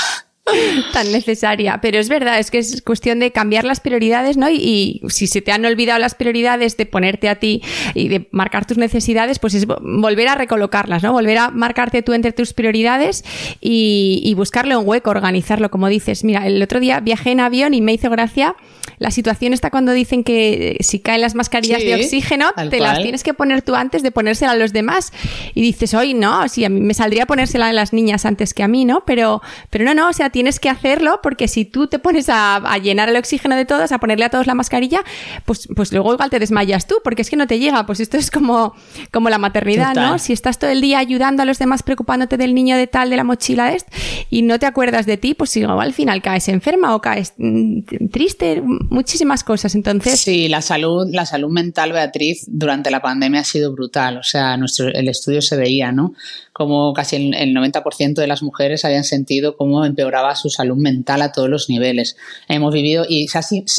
tan 0.93 1.11
necesaria. 1.13 1.81
Pero 1.81 1.99
es 1.99 2.09
verdad, 2.09 2.39
es 2.39 2.51
que 2.51 2.59
es 2.59 2.83
cuestión 2.83 3.19
de 3.19 3.33
cambiar 3.33 3.65
las 3.65 3.81
prioridades, 3.81 4.37
¿no? 4.37 4.51
Y, 4.51 5.03
si 5.09 5.27
se 5.27 5.43
te 5.43 5.53
han 5.53 5.65
olvidado 5.65 5.99
las 5.99 6.15
prioridades 6.15 6.77
de 6.77 6.87
ponerte 6.87 7.29
a 7.29 7.37
ti 7.37 7.63
y 7.95 8.09
de 8.09 8.29
marcar 8.31 8.67
tus 8.67 8.79
necesidades, 8.79 9.39
pues 9.39 9.55
es 9.55 9.67
volver 9.67 10.29
a 10.29 10.35
recolocarlas, 10.35 11.03
¿no? 11.03 11.13
Volver 11.13 11.39
a 11.39 11.51
marcarte 11.51 12.03
tú 12.03 12.13
entre 12.13 12.33
tus 12.33 12.53
prioridades 12.53 13.25
y, 13.61 14.33
buscarle 14.37 14.77
un 14.77 14.87
hueco, 14.87 15.11
organizarlo, 15.11 15.71
como 15.71 15.89
dices. 15.89 16.23
Mira, 16.23 16.47
el 16.47 16.63
otro 16.63 16.79
día 16.79 17.01
viajé 17.01 17.31
en 17.31 17.41
avión 17.41 17.73
y 17.73 17.81
me 17.81 17.95
hizo 17.95 18.11
gracia 18.11 18.55
la 18.99 19.11
situación 19.11 19.53
está 19.53 19.71
cuando 19.71 19.93
dicen 19.93 20.25
que 20.25 20.77
si 20.81 21.01
caen 21.01 21.21
las 21.21 21.35
mascarillas 21.35 21.81
de 21.83 21.95
oxígeno, 21.95 22.53
te 22.71 22.81
las 22.81 23.03
tienes 23.03 23.23
que 23.23 23.35
poner 23.35 23.63
tú 23.63 23.75
antes 23.75 24.03
de 24.03 24.11
ponérsela 24.11 24.53
a 24.53 24.57
los 24.57 24.73
demás. 24.73 25.13
Y 25.55 25.61
dices, 25.61 25.93
hoy 25.95 26.15
no, 26.15 26.49
sí, 26.49 26.65
a 26.65 26.69
mí 26.69 26.81
me 26.81 26.95
saldría 26.95 27.27
ponérsela 27.27 27.69
a 27.69 27.73
las 27.73 27.93
niñas 27.93 28.25
antes 28.25 28.55
que 28.55 28.63
a 28.63 28.69
mí, 28.69 28.85
¿no? 28.85 29.05
Pero, 29.05 29.43
pero 29.71 29.85
no, 29.85 29.95
no, 29.95 30.09
o 30.09 30.13
sea, 30.13 30.31
tienes 30.37 30.61
que 30.61 30.69
hacerlo 30.69 31.21
porque 31.23 31.49
si 31.49 31.65
tú 31.65 31.87
te 31.87 31.99
pones 31.99 32.27
a, 32.29 32.61
llenar 32.77 33.09
el 33.09 33.17
oxígeno 33.17 33.57
de 33.57 33.65
todos, 33.65 33.91
a 33.91 33.99
ponerle 33.99 34.27
a 34.27 34.29
todos 34.29 34.47
la 34.47 34.55
mascarilla, 34.55 35.03
pues, 35.47 35.67
pues 35.75 35.91
luego 35.93 36.13
igual 36.13 36.29
te 36.29 36.39
desmayas 36.39 36.87
tú, 36.87 36.97
porque 37.03 37.23
es 37.23 37.31
que 37.31 37.37
no 37.37 37.47
te 37.47 37.59
llega. 37.59 37.87
Pues 37.87 38.01
esto 38.01 38.19
es 38.19 38.31
como, 38.31 38.75
como 39.11 39.31
la 39.31 39.39
maternidad, 39.39 39.95
¿no? 39.95 40.19
Si 40.19 40.35
estás 40.35 40.59
todo 40.59 40.69
el 40.69 40.83
día 40.83 40.99
ayudando 40.99 41.43
a 41.43 41.47
los 41.47 41.59
demás, 41.59 41.83
preocupándote 41.83 42.37
del 42.37 42.55
niño 42.55 42.77
de 42.77 42.87
tal, 42.87 43.09
de 43.09 43.17
la 43.17 43.25
mochila 43.25 43.71
de 43.71 43.77
este, 43.77 43.97
y 44.29 44.43
no 44.43 44.59
te 44.59 44.67
acuerdas 44.67 45.07
de 45.07 45.17
ti, 45.17 45.33
pues 45.33 45.57
igual 45.57 45.81
al 45.81 45.95
final 45.95 46.21
caes 46.21 46.49
enferma 46.49 46.95
o 46.95 47.01
caes 47.01 47.33
mm, 47.39 48.09
triste, 48.13 48.63
muchísimas 48.63 49.43
cosas. 49.43 49.75
Entonces. 49.75 50.21
Sí, 50.21 50.49
la 50.49 50.61
salud, 50.61 51.07
la 51.11 51.25
salud 51.25 51.49
mental, 51.49 51.93
Beatriz, 51.93 52.45
durante 52.47 52.91
la 52.91 53.01
pandemia 53.01 53.41
ha 53.41 53.45
sido 53.45 53.73
brutal. 53.73 54.19
O 54.19 54.23
sea, 54.23 54.59
nuestro, 54.59 54.89
el 54.89 55.09
estudio 55.09 55.41
se 55.41 55.57
veía, 55.57 55.93
¿no? 55.93 56.13
Como 56.57 56.95
casi 56.95 57.17
el, 57.17 57.35
el 57.35 57.55
90% 57.55 58.15
de 58.15 58.27
las 58.27 58.43
mujeres 58.43 58.87
habían 58.87 59.05
sentido 59.05 59.59
cómo 59.59 59.85
empeoraba 59.85 60.35
su 60.37 60.49
salud 60.49 60.79
mental 60.79 61.21
a 61.21 61.31
todos 61.31 61.51
los 61.51 61.69
niveles. 61.69 62.17
Hemos 62.49 62.73
vivido 62.73 63.05
y, 63.07 63.27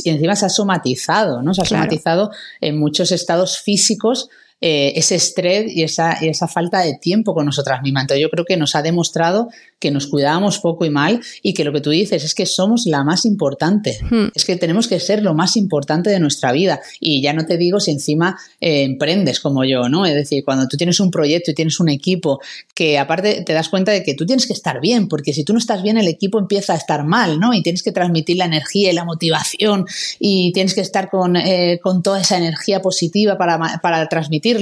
encima 0.05 0.35
se 0.35 0.45
ha 0.45 0.49
somatizado, 0.49 1.41
¿no? 1.41 1.55
Se 1.55 1.63
ha 1.63 1.65
somatizado 1.65 2.29
en 2.61 2.77
muchos 2.77 3.11
estados 3.11 3.57
físicos 3.57 4.29
eh, 4.61 4.93
ese 4.95 5.15
estrés 5.15 5.71
y 5.75 5.83
esa, 5.83 6.13
esa 6.13 6.47
falta 6.47 6.81
de 6.81 6.95
tiempo 6.95 7.33
con 7.33 7.45
nosotras 7.45 7.81
mismas. 7.81 8.03
Entonces 8.03 8.21
yo 8.21 8.29
creo 8.29 8.45
que 8.45 8.57
nos 8.57 8.75
ha 8.75 8.83
demostrado 8.83 9.49
que 9.79 9.91
nos 9.91 10.07
cuidábamos 10.07 10.59
poco 10.59 10.85
y 10.85 10.89
mal 10.89 11.21
y 11.41 11.53
que 11.53 11.63
lo 11.63 11.71
que 11.71 11.81
tú 11.81 11.91
dices 11.91 12.23
es 12.23 12.33
que 12.33 12.45
somos 12.45 12.85
la 12.85 13.03
más 13.03 13.25
importante. 13.25 13.99
Hmm. 14.09 14.27
Es 14.33 14.45
que 14.45 14.55
tenemos 14.55 14.87
que 14.87 14.99
ser 14.99 15.21
lo 15.21 15.33
más 15.33 15.55
importante 15.55 16.09
de 16.09 16.19
nuestra 16.19 16.51
vida. 16.51 16.79
Y 16.99 17.21
ya 17.21 17.33
no 17.33 17.45
te 17.45 17.57
digo 17.57 17.79
si 17.79 17.91
encima 17.91 18.37
eh, 18.59 18.83
emprendes 18.83 19.39
como 19.39 19.63
yo, 19.63 19.89
¿no? 19.89 20.05
Es 20.05 20.15
decir, 20.15 20.43
cuando 20.43 20.67
tú 20.67 20.77
tienes 20.77 20.99
un 20.99 21.11
proyecto 21.11 21.51
y 21.51 21.53
tienes 21.53 21.79
un 21.79 21.89
equipo 21.89 22.39
que 22.73 22.97
aparte 22.97 23.43
te 23.43 23.53
das 23.53 23.69
cuenta 23.69 23.91
de 23.91 24.03
que 24.03 24.13
tú 24.13 24.25
tienes 24.25 24.47
que 24.47 24.53
estar 24.53 24.81
bien, 24.81 25.07
porque 25.07 25.33
si 25.33 25.43
tú 25.43 25.53
no 25.53 25.59
estás 25.59 25.83
bien 25.83 25.97
el 25.97 26.07
equipo 26.07 26.39
empieza 26.39 26.73
a 26.73 26.77
estar 26.77 27.05
mal, 27.05 27.39
¿no? 27.39 27.53
Y 27.53 27.61
tienes 27.61 27.83
que 27.83 27.91
transmitir 27.91 28.37
la 28.37 28.45
energía 28.45 28.91
y 28.91 28.95
la 28.95 29.05
motivación 29.05 29.85
y 30.19 30.51
tienes 30.53 30.73
que 30.73 30.81
estar 30.81 31.09
con, 31.09 31.35
eh, 31.35 31.79
con 31.81 32.01
toda 32.01 32.21
esa 32.21 32.37
energía 32.37 32.81
positiva 32.81 33.37
para, 33.37 33.79
para 33.81 34.07
transmitir 34.07 34.57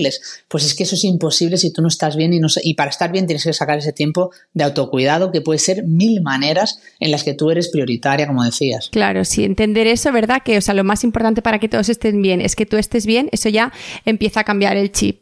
pues 0.48 0.66
es 0.66 0.74
que 0.74 0.84
eso 0.84 0.96
es 0.96 1.04
imposible 1.04 1.58
si 1.58 1.72
tú 1.72 1.82
no 1.82 1.88
estás 1.88 2.16
bien 2.16 2.34
y, 2.34 2.40
no, 2.40 2.48
y 2.64 2.74
para 2.74 2.90
estar 2.90 3.12
bien 3.12 3.28
tienes 3.28 3.44
que 3.44 3.54
sacar 3.54 3.78
ese 3.78 3.94
tiempo 3.94 4.32
de 4.54 4.64
autocuidado 4.64 5.05
que 5.32 5.42
puede 5.42 5.60
ser 5.60 5.84
mil 5.84 6.22
maneras 6.22 6.82
en 7.00 7.12
las 7.12 7.24
que 7.24 7.34
tú 7.34 7.50
eres 7.50 7.70
prioritaria, 7.70 8.28
como 8.28 8.44
decías. 8.44 8.90
Claro, 8.92 9.26
sí, 9.26 9.44
entender 9.44 9.88
eso, 9.88 10.12
¿verdad? 10.12 10.42
Que, 10.44 10.58
o 10.58 10.62
sea, 10.62 10.74
lo 10.74 10.84
más 10.84 11.04
importante 11.04 11.42
para 11.42 11.60
que 11.60 11.70
todos 11.70 11.90
estén 11.90 12.22
bien 12.22 12.42
es 12.42 12.56
que 12.56 12.66
tú 12.66 12.78
estés 12.78 13.06
bien, 13.06 13.30
eso 13.32 13.50
ya 13.50 13.72
empieza 14.06 14.42
a 14.42 14.44
cambiar 14.44 14.78
el 14.78 14.92
chip 14.92 15.20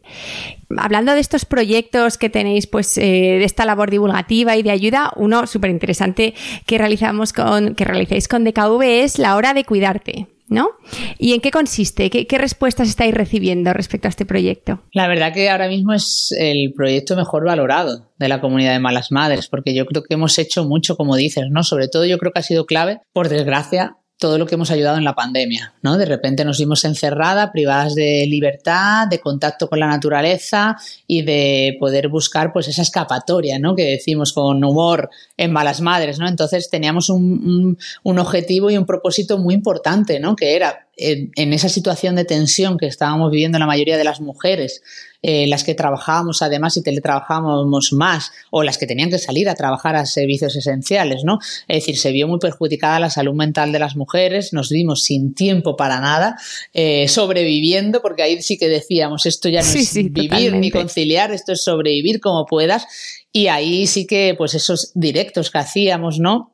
hablando 0.78 1.14
de 1.14 1.20
estos 1.20 1.46
proyectos 1.46 2.18
que 2.18 2.30
tenéis, 2.30 2.68
pues, 2.68 2.98
eh, 2.98 3.02
de 3.02 3.44
esta 3.44 3.66
labor 3.66 3.92
divulgativa 3.92 4.56
y 4.56 4.64
de 4.64 4.72
ayuda, 4.72 5.12
uno 5.16 5.46
súper 5.48 5.70
interesante 5.70 6.34
que 6.66 6.78
realizamos 6.78 7.34
con, 7.34 7.76
que 7.76 7.86
realizáis 7.86 8.28
con 8.28 8.44
DKV 8.44 8.82
es 8.82 9.20
la 9.20 9.36
hora 9.36 9.54
de 9.54 9.66
cuidarte. 9.66 10.28
¿No? 10.54 10.70
¿Y 11.18 11.34
en 11.34 11.42
qué 11.42 11.52
consiste? 11.52 12.10
¿Qué, 12.10 12.38
respuestas 12.38 12.88
estáis 12.88 13.14
recibiendo 13.14 13.74
respecto 13.74 14.08
a 14.08 14.10
este 14.10 14.26
proyecto? 14.26 14.82
La 14.94 15.08
verdad 15.08 15.34
que 15.34 15.50
ahora 15.50 15.68
mismo 15.68 15.94
es 15.94 16.34
el 16.38 16.74
proyecto 16.74 17.16
mejor 17.16 17.46
valorado 17.46 18.10
de 18.18 18.28
la 18.30 18.40
comunidad 18.40 18.74
de 18.74 18.80
malas 18.80 19.12
madres, 19.12 19.48
porque 19.48 19.74
yo 19.76 19.86
creo 19.86 20.04
que 20.04 20.14
hemos 20.14 20.38
hecho 20.40 20.64
mucho, 20.64 20.96
como 20.96 21.16
dices, 21.16 21.46
¿no? 21.50 21.64
Sobre 21.64 21.88
todo 21.88 22.06
yo 22.06 22.18
creo 22.18 22.32
que 22.32 22.40
ha 22.40 22.44
sido 22.44 22.66
clave, 22.66 23.00
por 23.12 23.30
desgracia, 23.30 23.98
todo 24.24 24.38
lo 24.38 24.46
que 24.46 24.56
hemos 24.56 24.72
ayudado 24.72 24.98
en 24.98 25.04
la 25.04 25.16
pandemia, 25.16 25.74
¿no? 25.82 25.98
De 25.98 26.06
repente 26.06 26.46
nos 26.46 26.58
vimos 26.58 26.86
encerradas, 26.86 27.50
privadas 27.52 27.94
de 27.94 28.26
libertad, 28.26 29.06
de 29.06 29.20
contacto 29.20 29.68
con 29.68 29.82
la 29.82 29.88
naturaleza 29.88 30.78
y 31.06 31.24
de 31.24 31.76
poder 31.78 32.08
buscar 32.08 32.54
pues 32.54 32.70
esa 32.70 32.84
escapatoria, 32.84 33.60
¿no? 33.60 33.76
Que 33.76 33.84
decimos 33.84 34.32
con 34.32 34.64
humor 34.64 35.10
en 35.36 35.52
malas 35.52 35.82
madres, 35.82 36.20
¿no? 36.20 36.30
Entonces 36.30 36.70
teníamos 36.70 37.10
un, 37.10 37.78
un 38.04 38.20
objetivo 38.20 38.72
y 38.72 38.78
un 38.78 38.86
propósito 38.86 39.38
muy 39.38 39.56
importante, 39.56 40.22
¿no? 40.22 40.38
Que 40.38 40.56
era 40.56 40.88
en, 40.96 41.54
esa 41.54 41.70
situación 41.70 42.16
de 42.16 42.26
tensión 42.26 42.78
que 42.78 42.86
estábamos 42.86 43.32
viviendo 43.32 43.58
la 43.58 43.66
mayoría 43.66 43.98
de 43.98 44.04
las 44.04 44.22
mujeres, 44.22 44.84
eh, 45.24 45.48
las 45.48 45.64
que 45.64 45.74
trabajábamos 45.74 46.42
además 46.42 46.78
y 46.78 46.84
teletrabajábamos 46.84 47.94
más, 47.94 48.32
o 48.52 48.62
las 48.64 48.78
que 48.78 48.86
tenían 48.86 49.10
que 49.10 49.18
salir 49.18 49.50
a 49.50 49.56
trabajar 49.56 49.96
a 49.96 50.06
servicios 50.06 50.56
esenciales, 50.56 51.24
¿no? 51.24 51.40
Es 51.68 51.78
decir, 51.78 51.98
se 51.98 52.12
vio 52.12 52.28
muy 52.28 52.40
perjudicada 52.40 53.00
la 53.00 53.10
salud 53.10 53.34
mental 53.34 53.72
de 53.72 53.80
las 53.80 53.96
mujeres, 53.96 54.54
nos 54.54 54.70
vimos 54.70 55.04
sin 55.04 55.34
tiempo 55.34 55.76
para 55.76 56.00
nada, 56.00 56.38
eh, 56.74 57.08
sobreviviendo, 57.08 58.02
porque 58.02 58.24
ahí 58.24 58.42
sí 58.42 58.58
que 58.58 58.68
decíamos, 58.68 59.26
esto 59.26 59.50
ya 59.50 59.62
no 59.62 59.68
es 59.68 59.94
vivir 59.94 60.54
ni 60.54 60.70
conciliar, 60.72 61.32
esto 61.32 61.54
es 61.54 61.64
sobrevivir 61.64 62.20
como 62.20 62.46
puedas, 62.46 62.86
y 63.32 63.48
ahí 63.48 63.88
sí 63.88 64.06
que, 64.06 64.36
pues 64.38 64.54
esos 64.54 64.92
directos 64.94 65.50
que 65.50 65.58
hacíamos, 65.58 66.20
¿no? 66.20 66.53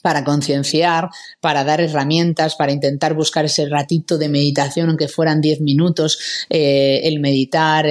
Para 0.00 0.22
concienciar, 0.22 1.08
para 1.40 1.64
dar 1.64 1.80
herramientas, 1.80 2.54
para 2.54 2.70
intentar 2.70 3.14
buscar 3.14 3.44
ese 3.44 3.68
ratito 3.68 4.16
de 4.16 4.28
meditación, 4.28 4.88
aunque 4.88 5.08
fueran 5.08 5.40
10 5.40 5.60
minutos, 5.60 6.46
eh, 6.50 7.00
el 7.04 7.18
meditar, 7.18 7.86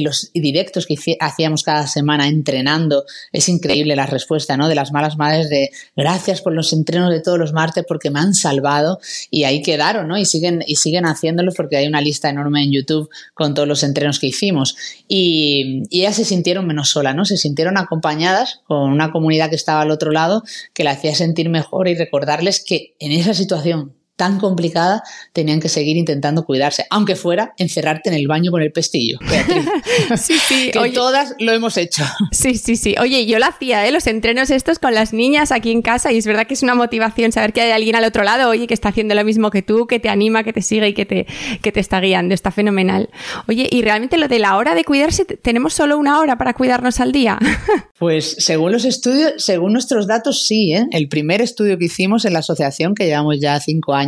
los 0.00 0.30
directos 0.34 0.86
que 0.86 0.96
hacíamos 1.20 1.62
cada 1.62 1.86
semana 1.86 2.26
entrenando. 2.26 3.04
Es 3.32 3.48
increíble 3.48 3.94
la 3.94 4.06
respuesta 4.06 4.56
¿no? 4.56 4.68
de 4.68 4.74
las 4.74 4.90
malas 4.90 5.16
madres 5.16 5.48
de 5.48 5.70
gracias 5.96 6.40
por 6.40 6.54
los 6.54 6.72
entrenos 6.72 7.10
de 7.10 7.20
todos 7.20 7.38
los 7.38 7.52
martes 7.52 7.84
porque 7.86 8.10
me 8.10 8.18
han 8.18 8.34
salvado 8.34 8.98
y 9.30 9.44
ahí 9.44 9.62
quedaron 9.62 10.08
¿no? 10.08 10.18
y, 10.18 10.24
siguen, 10.24 10.64
y 10.66 10.76
siguen 10.76 11.04
haciéndolos 11.04 11.54
porque 11.54 11.76
hay 11.76 11.86
una 11.86 12.00
lista 12.00 12.30
enorme 12.30 12.64
en 12.64 12.72
YouTube 12.72 13.08
con 13.34 13.54
todos 13.54 13.68
los 13.68 13.84
entrenos 13.84 14.18
que 14.18 14.26
hicimos. 14.26 14.76
Y, 15.06 15.84
y 15.88 16.00
ellas 16.00 16.16
se 16.16 16.24
sintieron 16.24 16.66
menos 16.66 16.90
solas, 16.90 17.14
¿no? 17.14 17.24
se 17.24 17.36
sintieron 17.36 17.78
acompañadas 17.78 18.60
con 18.66 18.90
una 18.90 19.12
comunidad 19.12 19.50
que 19.50 19.56
estaba 19.56 19.82
al 19.82 19.90
otro 19.92 20.10
lado 20.10 20.42
que 20.74 20.82
la 20.82 20.90
hacía 20.92 21.11
sentir 21.14 21.48
mejor 21.48 21.88
y 21.88 21.94
recordarles 21.94 22.64
que 22.64 22.94
en 22.98 23.12
esa 23.12 23.34
situación 23.34 23.96
tan 24.16 24.38
complicada, 24.38 25.02
tenían 25.32 25.60
que 25.60 25.68
seguir 25.68 25.96
intentando 25.96 26.44
cuidarse, 26.44 26.86
aunque 26.90 27.16
fuera 27.16 27.54
encerrarte 27.56 28.10
en 28.10 28.14
el 28.14 28.28
baño 28.28 28.50
con 28.50 28.62
el 28.62 28.70
pestillo. 28.72 29.18
sí, 30.16 30.34
sí, 30.38 30.70
que 30.70 30.90
todas 30.90 31.34
lo 31.38 31.52
hemos 31.52 31.76
hecho. 31.76 32.04
Sí, 32.30 32.56
sí, 32.56 32.76
sí. 32.76 32.94
Oye, 33.00 33.26
yo 33.26 33.38
lo 33.38 33.46
hacía, 33.46 33.86
¿eh? 33.86 33.92
los 33.92 34.06
entrenos 34.06 34.50
estos 34.50 34.78
con 34.78 34.94
las 34.94 35.12
niñas 35.12 35.50
aquí 35.50 35.70
en 35.70 35.82
casa 35.82 36.12
y 36.12 36.18
es 36.18 36.26
verdad 36.26 36.46
que 36.46 36.54
es 36.54 36.62
una 36.62 36.74
motivación 36.74 37.32
saber 37.32 37.52
que 37.52 37.62
hay 37.62 37.72
alguien 37.72 37.96
al 37.96 38.04
otro 38.04 38.22
lado, 38.22 38.50
oye, 38.50 38.66
que 38.66 38.74
está 38.74 38.90
haciendo 38.90 39.14
lo 39.14 39.24
mismo 39.24 39.50
que 39.50 39.62
tú, 39.62 39.86
que 39.86 39.98
te 39.98 40.08
anima, 40.08 40.44
que 40.44 40.52
te 40.52 40.62
sigue 40.62 40.88
y 40.88 40.94
que 40.94 41.06
te, 41.06 41.26
que 41.62 41.72
te 41.72 41.80
está 41.80 42.00
guiando. 42.00 42.34
Está 42.34 42.50
fenomenal. 42.50 43.08
Oye, 43.48 43.68
y 43.70 43.82
realmente 43.82 44.18
lo 44.18 44.28
de 44.28 44.38
la 44.38 44.56
hora 44.56 44.74
de 44.74 44.84
cuidarse, 44.84 45.24
¿tenemos 45.24 45.74
solo 45.74 45.98
una 45.98 46.20
hora 46.20 46.38
para 46.38 46.54
cuidarnos 46.54 47.00
al 47.00 47.12
día? 47.12 47.38
pues 47.98 48.36
según 48.38 48.72
los 48.72 48.84
estudios, 48.84 49.34
según 49.38 49.72
nuestros 49.72 50.06
datos, 50.06 50.44
sí. 50.46 50.74
¿eh? 50.74 50.86
El 50.90 51.08
primer 51.08 51.40
estudio 51.40 51.78
que 51.78 51.86
hicimos 51.86 52.24
en 52.24 52.34
la 52.34 52.40
asociación, 52.40 52.94
que 52.94 53.06
llevamos 53.06 53.40
ya 53.40 53.58
cinco 53.60 53.94
años, 53.94 54.01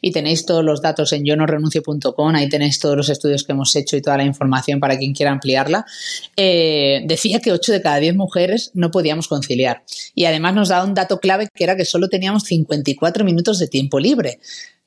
y 0.00 0.12
tenéis 0.12 0.46
todos 0.46 0.64
los 0.64 0.80
datos 0.82 1.12
en 1.12 1.24
yo 1.24 1.36
no 1.36 1.46
renuncio.com, 1.46 2.34
ahí 2.34 2.48
tenéis 2.48 2.78
todos 2.78 2.96
los 2.96 3.08
estudios 3.08 3.44
que 3.44 3.52
hemos 3.52 3.74
hecho 3.76 3.96
y 3.96 4.02
toda 4.02 4.16
la 4.16 4.24
información 4.24 4.80
para 4.80 4.96
quien 4.98 5.12
quiera 5.12 5.32
ampliarla, 5.32 5.84
eh, 6.36 7.02
decía 7.06 7.40
que 7.40 7.52
8 7.52 7.72
de 7.72 7.82
cada 7.82 7.96
10 7.98 8.16
mujeres 8.16 8.70
no 8.74 8.90
podíamos 8.90 9.28
conciliar. 9.28 9.82
Y 10.14 10.24
además 10.24 10.54
nos 10.54 10.68
da 10.68 10.84
un 10.84 10.94
dato 10.94 11.20
clave 11.20 11.48
que 11.54 11.64
era 11.64 11.76
que 11.76 11.84
solo 11.84 12.08
teníamos 12.08 12.44
54 12.44 13.24
minutos 13.24 13.58
de 13.58 13.68
tiempo 13.68 13.98
libre. 13.98 14.38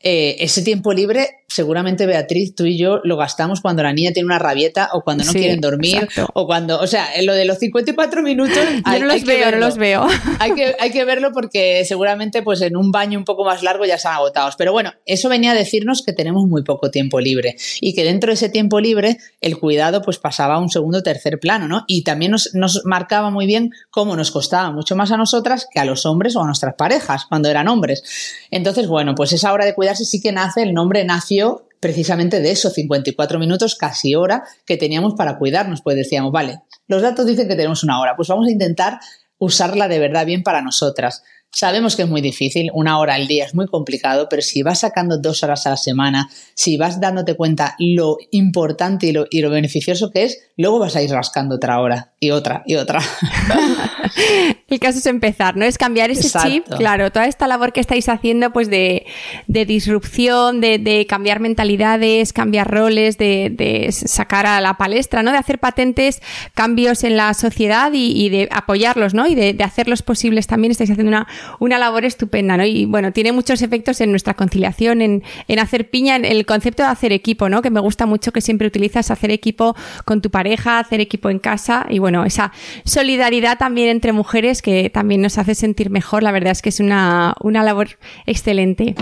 Eh, 0.01 0.37
ese 0.39 0.61
tiempo 0.61 0.93
libre 0.93 1.39
seguramente 1.49 2.05
Beatriz, 2.05 2.55
tú 2.55 2.65
y 2.65 2.77
yo 2.77 3.01
lo 3.03 3.17
gastamos 3.17 3.59
cuando 3.59 3.83
la 3.83 3.91
niña 3.91 4.11
tiene 4.13 4.27
una 4.27 4.39
rabieta 4.39 4.89
o 4.93 5.01
cuando 5.01 5.23
no 5.23 5.33
quieren 5.33 5.59
dormir 5.59 6.07
o 6.33 6.45
cuando, 6.45 6.79
o 6.79 6.87
sea, 6.87 7.07
lo 7.23 7.33
de 7.33 7.45
los 7.45 7.57
54 7.57 8.21
minutos... 8.21 8.57
Yo 8.85 8.99
no 8.99 9.05
los 9.07 9.23
veo, 9.23 9.51
no 9.51 9.57
los 9.57 9.77
veo. 9.77 10.07
Hay 10.39 10.53
que, 10.53 10.75
hay 10.79 10.91
que 10.91 11.03
verlo 11.03 11.31
porque 11.33 11.83
seguramente 11.85 12.41
pues 12.43 12.61
en 12.61 12.77
un 12.77 12.91
baño 12.91 13.17
un 13.17 13.25
poco 13.25 13.43
más 13.43 13.63
largo 13.63 13.85
ya 13.85 13.95
están 13.95 14.13
agotados. 14.13 14.55
Pero 14.57 14.71
bueno, 14.71 14.93
eso 15.05 15.27
venía 15.27 15.51
a 15.51 15.55
decirnos 15.55 16.01
que 16.01 16.13
tenemos 16.13 16.45
muy 16.47 16.63
poco 16.63 16.91
tiempo 16.91 17.19
libre 17.19 17.55
y 17.81 17.93
que 17.93 18.03
dentro 18.03 18.29
de 18.29 18.35
ese 18.35 18.49
tiempo 18.49 18.79
libre 18.79 19.17
el 19.41 19.57
cuidado 19.57 20.01
pues 20.01 20.17
pasaba 20.17 20.55
a 20.55 20.59
un 20.59 20.69
segundo 20.69 20.99
o 20.99 21.03
tercer 21.03 21.39
plano, 21.39 21.67
¿no? 21.67 21.83
Y 21.87 22.03
también 22.03 22.31
nos, 22.31 22.51
nos 22.53 22.83
marcaba 22.85 23.31
muy 23.31 23.47
bien 23.47 23.71
cómo 23.89 24.15
nos 24.15 24.31
costaba 24.31 24.71
mucho 24.71 24.95
más 24.95 25.11
a 25.11 25.17
nosotras 25.17 25.67
que 25.71 25.79
a 25.79 25.85
los 25.85 26.05
hombres 26.05 26.35
o 26.35 26.41
a 26.41 26.45
nuestras 26.45 26.75
parejas 26.75 27.25
cuando 27.27 27.49
eran 27.49 27.67
hombres. 27.67 28.03
Entonces, 28.51 28.87
bueno, 28.87 29.15
pues 29.15 29.33
esa 29.33 29.51
hora 29.51 29.65
de 29.65 29.73
cuidarse 29.89 30.05
sí 30.05 30.21
que 30.21 30.31
nace, 30.31 30.61
el 30.61 30.73
nombre 30.73 31.03
nació 31.03 31.65
precisamente 31.79 32.41
de 32.41 32.51
esos 32.51 32.73
54 32.73 33.39
minutos, 33.39 33.75
casi 33.75 34.13
hora, 34.13 34.43
que 34.65 34.77
teníamos 34.77 35.15
para 35.15 35.37
cuidarnos. 35.39 35.81
Pues 35.81 35.95
decíamos, 35.95 36.31
vale, 36.31 36.61
los 36.87 37.01
datos 37.01 37.25
dicen 37.25 37.47
que 37.47 37.55
tenemos 37.55 37.83
una 37.83 37.99
hora, 37.99 38.15
pues 38.15 38.27
vamos 38.27 38.47
a 38.47 38.51
intentar 38.51 38.99
usarla 39.39 39.87
de 39.87 39.97
verdad 39.97 40.25
bien 40.25 40.43
para 40.43 40.61
nosotras. 40.61 41.23
Sabemos 41.51 41.95
que 41.95 42.03
es 42.03 42.09
muy 42.09 42.21
difícil, 42.21 42.69
una 42.73 42.99
hora 42.99 43.15
al 43.15 43.27
día 43.27 43.45
es 43.45 43.55
muy 43.55 43.65
complicado, 43.65 44.27
pero 44.29 44.41
si 44.43 44.61
vas 44.61 44.79
sacando 44.79 45.17
dos 45.17 45.43
horas 45.43 45.65
a 45.65 45.71
la 45.71 45.77
semana, 45.77 46.29
si 46.53 46.77
vas 46.77 47.01
dándote 47.01 47.35
cuenta 47.35 47.75
lo 47.79 48.17
importante 48.31 49.07
y 49.07 49.11
lo, 49.11 49.25
y 49.31 49.41
lo 49.41 49.49
beneficioso 49.49 50.11
que 50.11 50.25
es, 50.25 50.39
luego 50.57 50.77
vas 50.77 50.95
a 50.95 51.01
ir 51.01 51.09
rascando 51.09 51.55
otra 51.55 51.81
hora 51.81 52.13
y 52.19 52.31
otra 52.31 52.63
y 52.67 52.75
otra. 52.75 53.01
El 54.67 54.79
caso 54.79 54.99
es 54.99 55.05
empezar, 55.05 55.57
¿no? 55.57 55.65
Es 55.65 55.77
cambiar 55.77 56.11
ese 56.11 56.29
chip, 56.39 56.65
claro, 56.67 57.11
toda 57.11 57.25
esta 57.25 57.47
labor 57.47 57.73
que 57.73 57.79
estáis 57.79 58.07
haciendo, 58.09 58.51
pues 58.51 58.69
de, 58.69 59.05
de 59.47 59.65
disrupción, 59.65 60.61
de, 60.61 60.77
de, 60.77 61.05
cambiar 61.07 61.39
mentalidades, 61.39 62.33
cambiar 62.33 62.69
roles, 62.69 63.17
de, 63.17 63.49
de, 63.51 63.91
sacar 63.91 64.45
a 64.45 64.61
la 64.61 64.77
palestra, 64.77 65.23
¿no? 65.23 65.31
De 65.31 65.37
hacer 65.37 65.59
patentes 65.59 66.21
cambios 66.53 67.03
en 67.03 67.17
la 67.17 67.33
sociedad 67.33 67.91
y, 67.93 68.11
y 68.11 68.29
de 68.29 68.49
apoyarlos, 68.51 69.13
¿no? 69.13 69.27
Y 69.27 69.35
de, 69.35 69.55
hacerlos 69.63 70.01
posibles 70.01 70.47
también. 70.47 70.71
Estáis 70.71 70.91
haciendo 70.91 71.09
una, 71.09 71.27
una 71.59 71.77
labor 71.77 72.05
estupenda, 72.05 72.57
¿no? 72.57 72.65
Y 72.65 72.85
bueno, 72.85 73.11
tiene 73.11 73.31
muchos 73.31 73.61
efectos 73.61 74.01
en 74.01 74.11
nuestra 74.11 74.33
conciliación, 74.33 75.01
en, 75.01 75.23
en 75.47 75.59
hacer 75.59 75.89
piña, 75.89 76.15
en 76.15 76.25
el 76.25 76.45
concepto 76.45 76.83
de 76.83 76.89
hacer 76.89 77.11
equipo, 77.11 77.49
¿no? 77.49 77.61
Que 77.61 77.69
me 77.69 77.79
gusta 77.79 78.05
mucho 78.05 78.31
que 78.31 78.41
siempre 78.41 78.67
utilizas 78.67 79.11
hacer 79.11 79.31
equipo 79.31 79.75
con 80.05 80.21
tu 80.21 80.29
pareja, 80.29 80.79
hacer 80.79 81.01
equipo 81.01 81.29
en 81.29 81.39
casa 81.39 81.85
y 81.89 81.99
bueno, 81.99 82.25
esa 82.25 82.51
solidaridad 82.83 83.57
también 83.57 83.89
entre 83.89 84.11
mujeres 84.11 84.61
que 84.61 84.89
también 84.89 85.21
nos 85.21 85.37
hace 85.37 85.55
sentir 85.55 85.89
mejor. 85.89 86.23
La 86.23 86.31
verdad 86.31 86.51
es 86.51 86.61
que 86.61 86.69
es 86.69 86.79
una, 86.79 87.35
una 87.41 87.63
labor 87.63 87.97
excelente. 88.25 88.95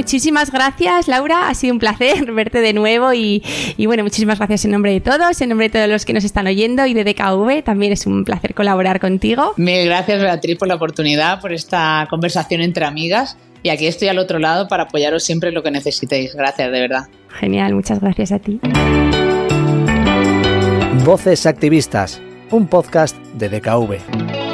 Muchísimas 0.00 0.50
gracias, 0.50 1.08
Laura. 1.08 1.50
Ha 1.50 1.54
sido 1.54 1.74
un 1.74 1.78
placer 1.78 2.32
verte 2.32 2.62
de 2.62 2.72
nuevo 2.72 3.12
y, 3.12 3.44
y, 3.76 3.84
bueno, 3.84 4.02
muchísimas 4.02 4.38
gracias 4.38 4.64
en 4.64 4.70
nombre 4.70 4.92
de 4.92 5.02
todos, 5.02 5.38
en 5.42 5.50
nombre 5.50 5.68
de 5.68 5.72
todos 5.78 5.90
los 5.90 6.06
que 6.06 6.14
nos 6.14 6.24
están 6.24 6.46
oyendo 6.46 6.86
y 6.86 6.94
de 6.94 7.04
DKV. 7.04 7.62
También 7.62 7.92
es 7.92 8.06
un 8.06 8.24
placer 8.24 8.54
colaborar 8.54 8.98
contigo. 8.98 9.52
Mil 9.58 9.84
gracias, 9.84 10.22
Beatriz, 10.22 10.56
por 10.56 10.68
la 10.68 10.76
oportunidad, 10.76 11.38
por 11.42 11.52
esta 11.52 12.06
conversación 12.08 12.62
entre 12.62 12.86
amigas. 12.86 13.36
Y 13.62 13.68
aquí 13.68 13.86
estoy 13.86 14.08
al 14.08 14.18
otro 14.18 14.38
lado 14.38 14.68
para 14.68 14.84
apoyaros 14.84 15.22
siempre 15.22 15.50
en 15.50 15.54
lo 15.54 15.62
que 15.62 15.70
necesitéis. 15.70 16.34
Gracias, 16.34 16.72
de 16.72 16.80
verdad. 16.80 17.02
Genial, 17.38 17.74
muchas 17.74 18.00
gracias 18.00 18.32
a 18.32 18.38
ti. 18.38 18.58
Voces 21.04 21.44
Activistas, 21.44 22.22
un 22.50 22.68
podcast 22.68 23.18
de 23.34 23.50
DKV. 23.50 24.49